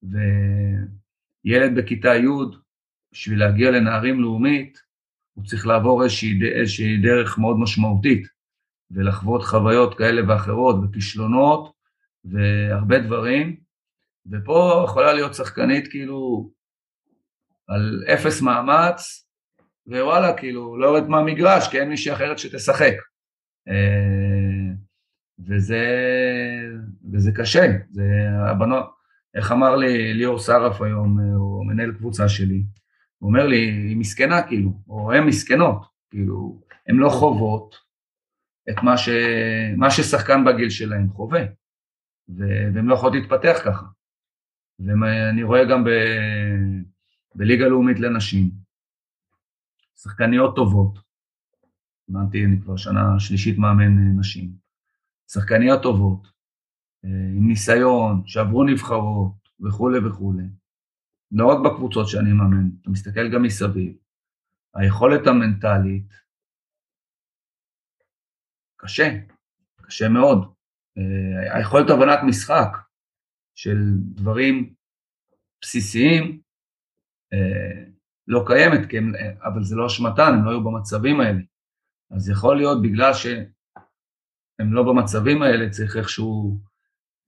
[0.02, 2.28] וילד בכיתה י',
[3.12, 4.82] בשביל להגיע לנערים לאומית,
[5.34, 8.26] הוא צריך לעבור איזושהי, איזושהי דרך מאוד משמעותית,
[8.90, 11.72] ולחוות חוויות כאלה ואחרות, וכישלונות,
[12.24, 13.60] והרבה דברים,
[14.30, 16.50] ופה יכולה להיות שחקנית כאילו
[17.66, 19.28] על אפס מאמץ,
[19.86, 22.94] ווואלה, כאילו, לא יורד מהמגרש, כי אין מישהי אחרת שתשחק.
[23.68, 24.74] אה,
[25.38, 25.84] וזה,
[27.12, 28.04] וזה קשה, זה
[28.50, 28.86] הבנות,
[29.34, 32.62] איך אמר לי ליאור שרף היום, הוא מנהל קבוצה שלי,
[33.18, 37.74] הוא אומר לי, היא מסכנה כאילו, או הן מסכנות, כאילו, הן לא חוות
[38.70, 39.08] את מה, ש,
[39.76, 41.40] מה ששחקן בגיל שלהם חווה,
[42.28, 43.86] והן לא יכולות להתפתח ככה.
[44.78, 45.88] ואני רואה גם ב,
[47.34, 48.50] בליגה לאומית לנשים,
[49.96, 50.98] שחקניות טובות,
[52.10, 54.52] אמרתי, אני כבר שנה שלישית מאמן נשים,
[55.30, 56.28] שחקניות טובות,
[57.36, 60.44] עם ניסיון, שעברו נבחרות וכולי וכולי,
[61.32, 63.96] לא רק בקבוצות שאני מאמן, אתה מסתכל גם מסביב,
[64.74, 66.12] היכולת המנטלית
[68.76, 69.18] קשה,
[69.82, 70.54] קשה מאוד.
[70.98, 72.76] אה, היכולת הבנת משחק
[73.54, 73.76] של
[74.14, 74.74] דברים
[75.62, 76.40] בסיסיים
[77.32, 77.84] אה,
[78.28, 81.40] לא קיימת, הם, אבל זה לא אשמתן, הם לא היו במצבים האלה.
[82.10, 86.60] אז יכול להיות בגלל שהם לא במצבים האלה, צריך איכשהו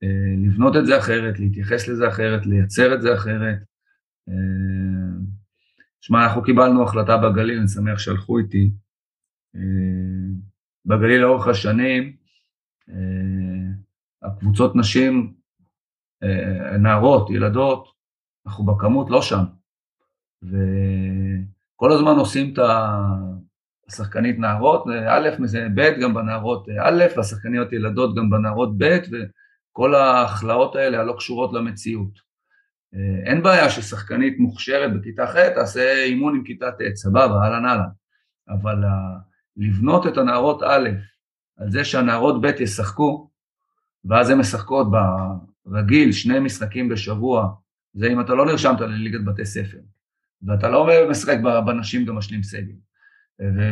[0.03, 3.57] אה, לבנות את זה אחרת, להתייחס לזה אחרת, לייצר את זה אחרת.
[6.01, 8.71] שמע, אנחנו קיבלנו החלטה בגליל, אני שמח שהלכו איתי.
[10.85, 12.15] בגליל לאורך השנים,
[14.21, 15.33] הקבוצות נשים,
[16.79, 17.87] נערות, ילדות,
[18.45, 19.43] אנחנו בכמות לא שם.
[20.43, 22.59] וכל הזמן עושים את
[23.93, 25.29] השחקנית נערות, א',
[25.75, 32.31] ב', גם בנערות א', והשחקניות ילדות גם בנערות ב', וכל ההכלאות האלה הלא קשורות למציאות.
[33.25, 37.89] אין בעיה ששחקנית מוכשרת בכיתה ח' תעשה אימון עם כיתה ט', סבבה, אהלן אהלן.
[38.49, 38.83] אבל
[39.57, 40.89] לבנות את הנערות א',
[41.57, 43.29] על זה שהנערות ב' ישחקו,
[44.05, 44.87] ואז הן משחקות
[45.65, 47.49] ברגיל שני משחקים בשבוע,
[47.93, 49.77] זה אם אתה לא נרשמת לליגת בתי ספר,
[50.47, 52.73] ואתה לא משחק בנשים גם משלים סגל,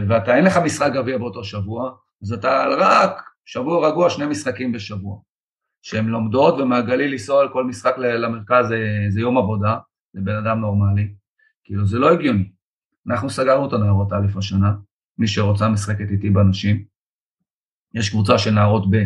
[0.09, 1.91] ואתה אין לך משחק גביע באותו שבוע,
[2.22, 5.20] אז אתה רק שבוע רגוע, שני משחקים בשבוע.
[5.82, 9.78] שהן לומדות ומהגליל לנסוע על כל משחק למרכז זה, זה יום עבודה
[10.13, 11.13] לבן אדם נורמלי,
[11.63, 12.51] כאילו זה לא הגיוני.
[13.07, 14.74] אנחנו סגרנו את הנערות א' השנה,
[15.17, 16.84] מי שרוצה משחקת איתי בנשים.
[17.93, 19.03] יש קבוצה של נערות ב',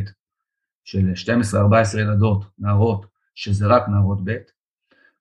[0.84, 1.12] של
[1.94, 3.06] 12-14 ילדות, נערות,
[3.36, 4.30] שזה רק נערות ב',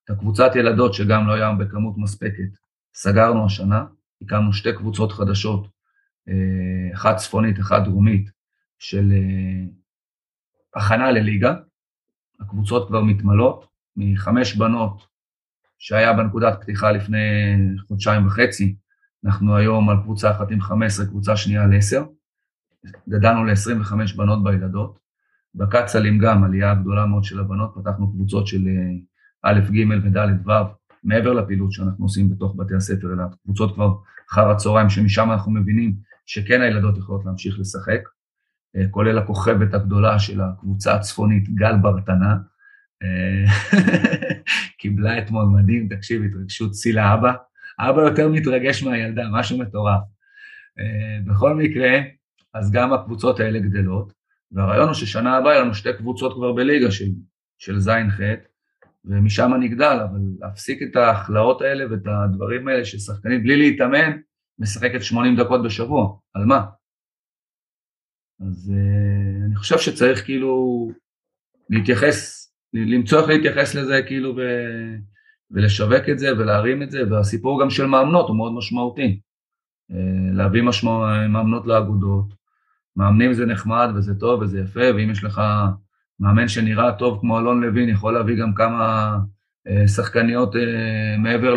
[0.04, 2.48] את הקבוצת ילדות שגם לא היה בכמות מספקת,
[2.94, 3.84] סגרנו השנה,
[4.22, 5.68] הקמנו שתי קבוצות חדשות,
[6.28, 8.30] אה, אחת צפונית, אחת דרומית,
[8.78, 9.64] של אה,
[10.74, 11.54] הכנה לליגה,
[12.40, 13.66] הקבוצות כבר מתמלות,
[13.96, 15.06] מחמש בנות
[15.78, 17.18] שהיה בנקודת פתיחה לפני
[17.88, 18.76] חודשיים וחצי,
[19.24, 22.04] אנחנו היום על קבוצה אחת עם 15, קבוצה שנייה על 10,
[23.08, 24.98] גדלנו ל-25 בנות בילדות,
[25.54, 30.52] בקצ"לים גם עלייה גדולה מאוד של הבנות, פתחנו קבוצות של אה, א', ג' וד', ו',
[31.04, 33.94] מעבר לפעילות שאנחנו עושים בתוך בתי הספר, אלא קבוצות כבר
[34.32, 35.94] אחר הצהריים, שמשם אנחנו מבינים
[36.26, 38.00] שכן הילדות יכולות להמשיך לשחק,
[38.76, 42.36] אה, כולל הכוכבת הגדולה של הקבוצה הצפונית, גל ברטנה,
[43.02, 43.44] אה,
[44.78, 47.32] קיבלה אתמול מדהים, תקשיב, התרגשות שיא לאבא,
[47.78, 50.00] אבא יותר מתרגש מהילדה, משהו מטורף.
[50.78, 51.98] אה, בכל מקרה,
[52.54, 54.12] אז גם הקבוצות האלה גדלות,
[54.52, 57.08] והרעיון הוא ששנה הבאה יהיו לנו שתי קבוצות כבר בליגה של,
[57.58, 58.20] של ז'-ח',
[59.04, 64.10] ומשם נגדל, אבל להפסיק את ההכלאות האלה ואת הדברים האלה ששחקנית בלי להתאמן,
[64.58, 66.64] משחקת 80 דקות בשבוע, על מה?
[68.40, 70.88] אז uh, אני חושב שצריך כאילו
[71.70, 74.40] להתייחס, למצוא איך להתייחס לזה כאילו ו,
[75.50, 79.20] ולשווק את זה ולהרים את זה, והסיפור גם של מאמנות הוא מאוד משמעותי.
[79.92, 79.94] Uh,
[80.36, 82.34] להביא משמע, מאמנות לאגודות,
[82.96, 85.42] מאמנים זה נחמד וזה טוב וזה יפה, ואם יש לך
[86.20, 89.16] מאמן שנראה טוב כמו אלון לוין, יכול להביא גם כמה
[89.68, 90.58] uh, שחקניות uh,
[91.18, 91.54] מעבר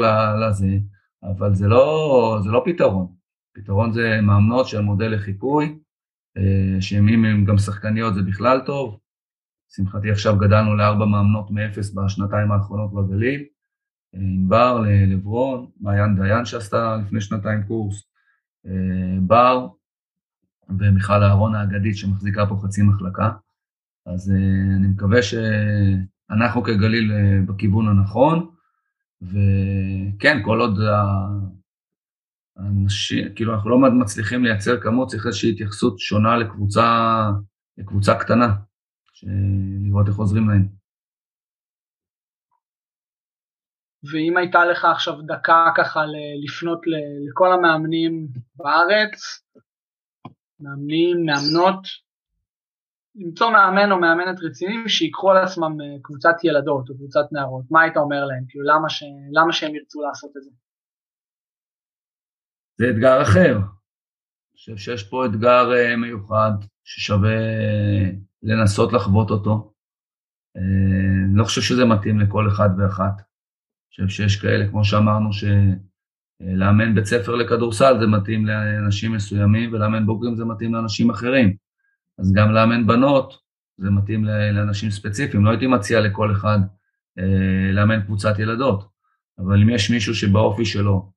[0.47, 0.77] לזה,
[1.23, 3.07] אבל זה לא, זה לא פתרון.
[3.55, 5.79] פתרון זה מאמנות של מודל לחיקוי,
[6.37, 8.99] אה, שאם הם גם שחקניות זה בכלל טוב.
[9.71, 13.45] לשמחתי עכשיו גדלנו לארבע מאמנות מאפס בשנתיים האחרונות בגליל,
[14.15, 18.03] אה, ענבר, לברון, מעיין דיין שעשתה לפני שנתיים קורס,
[18.65, 19.67] אה, בר
[20.79, 23.31] ומיכל אהרון האגדית שמחזיקה פה חצי מחלקה.
[24.05, 24.31] אז
[24.77, 27.11] אני מקווה שאנחנו כגליל
[27.47, 28.55] בכיוון הנכון,
[29.21, 30.79] וכן, כל עוד
[32.57, 36.83] אנשים, כאילו אנחנו לא מצליחים לייצר כמות, צריך איזושהי התייחסות שונה לקבוצה,
[37.77, 38.55] לקבוצה קטנה,
[39.87, 40.67] לראות איך עוזרים להם.
[44.11, 45.99] ואם הייתה לך עכשיו דקה ככה
[46.43, 46.81] לפנות
[47.29, 49.43] לכל המאמנים בארץ,
[50.59, 52.04] מאמנים, מאמנות,
[53.15, 57.81] למצוא מאמן או מאמנת רציניים שיקחו על עצמם אה, קבוצת ילדות או קבוצת נערות, מה
[57.81, 58.43] היית אומר להם?
[58.49, 59.03] כאילו למה, ש...
[59.31, 60.49] למה שהם ירצו לעשות את זה?
[62.77, 63.55] זה אתגר אחר.
[63.57, 66.51] אני חושב שיש פה אתגר אה, מיוחד
[66.83, 67.37] ששווה
[68.43, 69.73] לנסות לחוות אותו.
[70.55, 73.15] אני אה, לא חושב שזה מתאים לכל אחד ואחת.
[73.99, 80.05] אני חושב שיש כאלה, כמו שאמרנו, שלאמן בית ספר לכדורסל זה מתאים לאנשים מסוימים, ולאמן
[80.05, 81.64] בוגרים זה מתאים לאנשים אחרים.
[82.19, 83.33] אז גם לאמן בנות
[83.77, 85.45] זה מתאים לאנשים ספציפיים.
[85.45, 86.59] לא הייתי מציע לכל אחד
[87.19, 88.89] אה, לאמן קבוצת ילדות,
[89.39, 91.11] אבל אם יש מישהו שבאופי שלו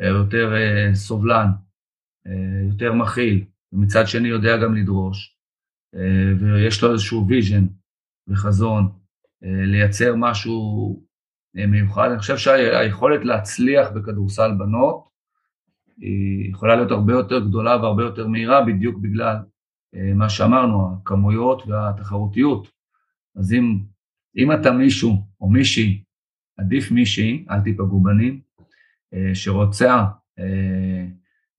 [0.00, 0.52] אה, יותר
[0.94, 1.46] סובלן,
[2.70, 5.36] יותר מכיל, ומצד שני יודע גם לדרוש,
[6.40, 7.66] ויש לו איזשהו vision
[8.28, 8.88] וחזון,
[9.44, 11.02] אה, לייצר משהו
[11.56, 12.08] אה, מיוחד.
[12.10, 15.04] אני חושב שהיכולת להצליח בכדורסל בנות
[15.96, 19.40] היא יכולה להיות הרבה יותר גדולה והרבה יותר מהירה בדיוק בגלל אה,
[20.14, 22.68] מה שאמרנו, הכמויות והתחרותיות.
[23.36, 23.78] אז אם,
[24.36, 26.04] אם אתה מישהו או מישהי,
[26.58, 28.40] עדיף מישהי, אל תיפגעו בנים,
[29.34, 30.04] שרוצה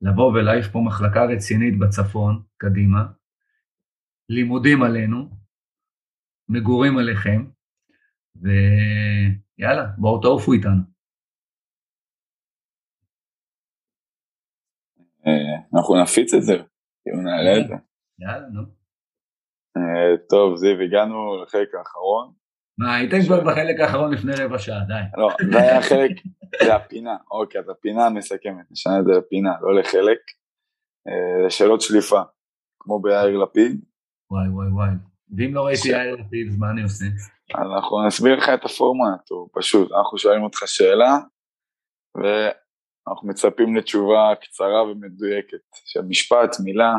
[0.02, 3.06] לבוא ולהעיף פה מחלקה רצינית בצפון, קדימה,
[4.30, 5.30] לימודים עלינו,
[6.50, 7.46] מגורים עליכם,
[8.36, 10.82] ויאללה, בואו תעופו איתנו.
[15.28, 16.54] אה, אנחנו נפיץ את זה,
[17.04, 17.76] כאילו נעלה את זה.
[18.20, 18.62] יאללה, נו.
[19.78, 22.34] אה, טוב, זיו, הגענו לחלק האחרון.
[22.78, 24.94] מה, הייתם כבר בחלק האחרון לפני רבע שעה, די.
[25.18, 26.12] לא, זה היה חלק,
[26.64, 30.20] זה הפינה, אוקיי, אז הפינה המסכמת, נשנה את זה לפינה, לא לחלק.
[31.08, 32.22] אה, זה שאלות שליפה,
[32.80, 33.86] כמו ביאיר לפיד.
[34.32, 34.90] וואי וואי וואי.
[35.38, 37.06] ואם לא ראיתי יאיר לפיד, מה אני עושה?
[37.56, 41.18] אנחנו נסביר לך את הפורמט, הוא פשוט, אנחנו שואלים אותך שאלה,
[42.16, 46.94] ואנחנו מצפים לתשובה קצרה ומדויקת, של משפט, מילה,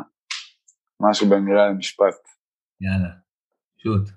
[1.01, 2.15] משהו במילה למשפט.
[2.81, 3.15] יאללה,
[3.77, 4.09] שוט.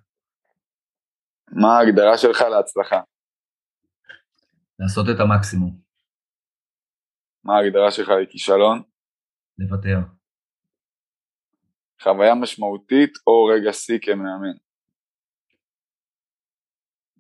[1.52, 3.02] מה ההגדרה שלך להצלחה?
[4.80, 5.80] לעשות את המקסימום.
[7.44, 8.82] מה ההגדרה שלך לכישלון?
[9.58, 9.98] לוותר.
[12.02, 14.58] חוויה משמעותית או רגע שיא כמאמן?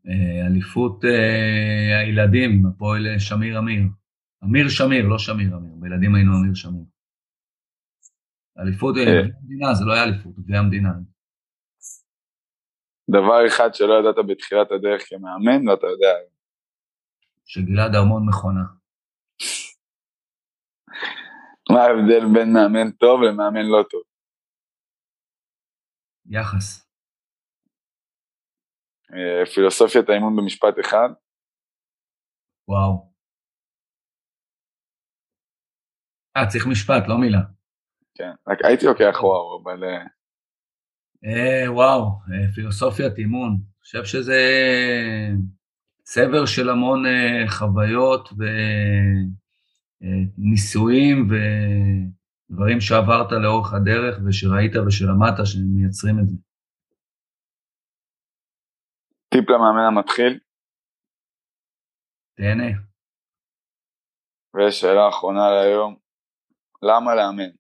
[0.07, 3.83] אה, אליפות אה, הילדים הפועל שמיר אמיר.
[4.43, 6.83] אמיר שמיר, לא שמיר אמיר, בילדים היינו אמיר שמיר.
[8.59, 9.01] אליפות אה,
[9.41, 10.89] המדינה, זה לא היה אליפות, גביע המדינה.
[13.09, 16.13] דבר אחד שלא ידעת בתחילת הדרך כמאמן, ואתה יודע.
[17.45, 18.65] שגלעד ארמון מכונה.
[21.71, 24.01] מה ההבדל בין מאמן טוב למאמן לא טוב?
[26.25, 26.89] יחס.
[29.13, 31.09] אה, פילוסופיית האימון במשפט אחד.
[32.67, 33.13] וואו.
[36.37, 37.58] אה, צריך משפט, לא מילה.
[38.19, 39.83] כן, רק הייתי לוקח וואו, אבל...
[39.83, 40.05] אה,
[41.25, 43.49] אה וואו, אה, פילוסופיית אימון.
[43.49, 44.41] אני חושב שזה
[46.03, 47.03] צבר של המון
[47.49, 48.29] חוויות
[50.01, 56.35] וניסויים ודברים שעברת לאורך הדרך ושראית ושלמדת שמייצרים את זה.
[59.33, 60.39] טיפ למאמן המתחיל?
[62.35, 62.71] תהנה.
[64.55, 65.95] ושאלה אחרונה להיום,
[66.81, 67.59] למה לאמן?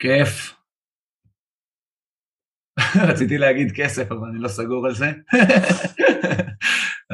[0.00, 0.60] כיף.
[3.10, 5.06] רציתי להגיד כסף, אבל אני לא סגור על זה.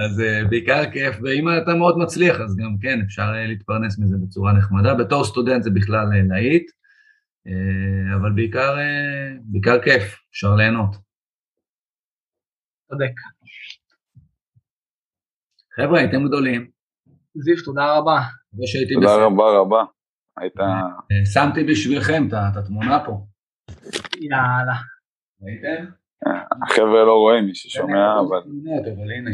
[0.04, 4.16] אז uh, בעיקר כיף, ואם אתה מאוד מצליח, אז גם כן, אפשר uh, להתפרנס מזה
[4.26, 4.94] בצורה נחמדה.
[4.94, 6.70] בתור סטודנט זה בכלל uh, להיט,
[7.48, 10.96] uh, אבל בעיקר, uh, בעיקר כיף, אפשר ליהנות.
[12.90, 13.12] צודק.
[15.76, 16.70] חבר'ה, הייתם גדולים.
[17.34, 18.20] זיו, תודה רבה.
[18.94, 19.95] תודה רבה רבה.
[20.40, 20.62] הייתה...
[20.62, 23.26] אה, שמתי בשבילכם את התמונה פה.
[24.20, 24.74] יאללה.
[25.42, 25.84] ראיתם?
[26.62, 28.42] החבר'ה לא רואים, מי ששומע, אבל...
[28.96, 29.30] אבל הנה.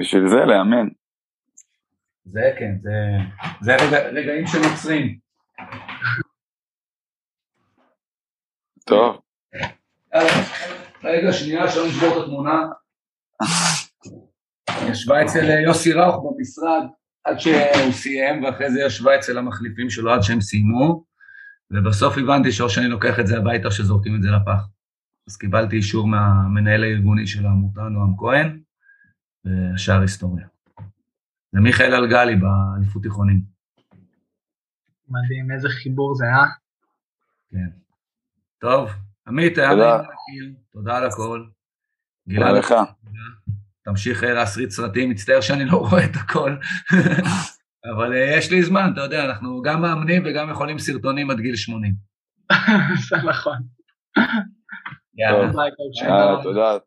[0.00, 0.88] בשביל זה לאמן.
[2.24, 2.74] זה כן,
[3.60, 3.76] זה
[4.12, 5.18] רגעים שנוצרים.
[8.86, 9.20] טוב.
[11.04, 12.66] רגע, שנייה, אפשר לשבור את התמונה.
[14.90, 16.82] ישבה אצל אה, יוסי ראוך במשרד
[17.24, 21.04] עד שהוא סיים, ואחרי זה ישבה אצל המחליפים שלו עד שהם סיימו,
[21.70, 24.68] ובסוף הבנתי שאו שאני לוקח את זה הביתה או שזורקים את זה לפח.
[25.28, 28.60] אז קיבלתי אישור מהמנהל הארגוני של העמותה, נועם כהן,
[29.44, 30.46] והשאר היסטוריה.
[31.52, 33.40] זה מיכאל אלגלי באליפות תיכונים.
[35.08, 36.46] מדהים, איזה חיבור זה, אה?
[37.50, 37.70] כן.
[38.58, 38.90] טוב,
[39.26, 41.46] עמית, היה להכיר, תודה על הכל.
[42.28, 42.74] גלעד, לך.
[43.84, 46.56] תמשיך אה, להסריט סרטים, מצטער שאני לא רואה את הכל,
[47.94, 51.56] אבל אה, יש לי זמן, אתה יודע, אנחנו גם מאמנים וגם יכולים סרטונים עד גיל
[51.56, 51.94] 80.
[53.08, 53.58] זה נכון.
[55.14, 55.52] יאללה.
[56.42, 56.78] תודה.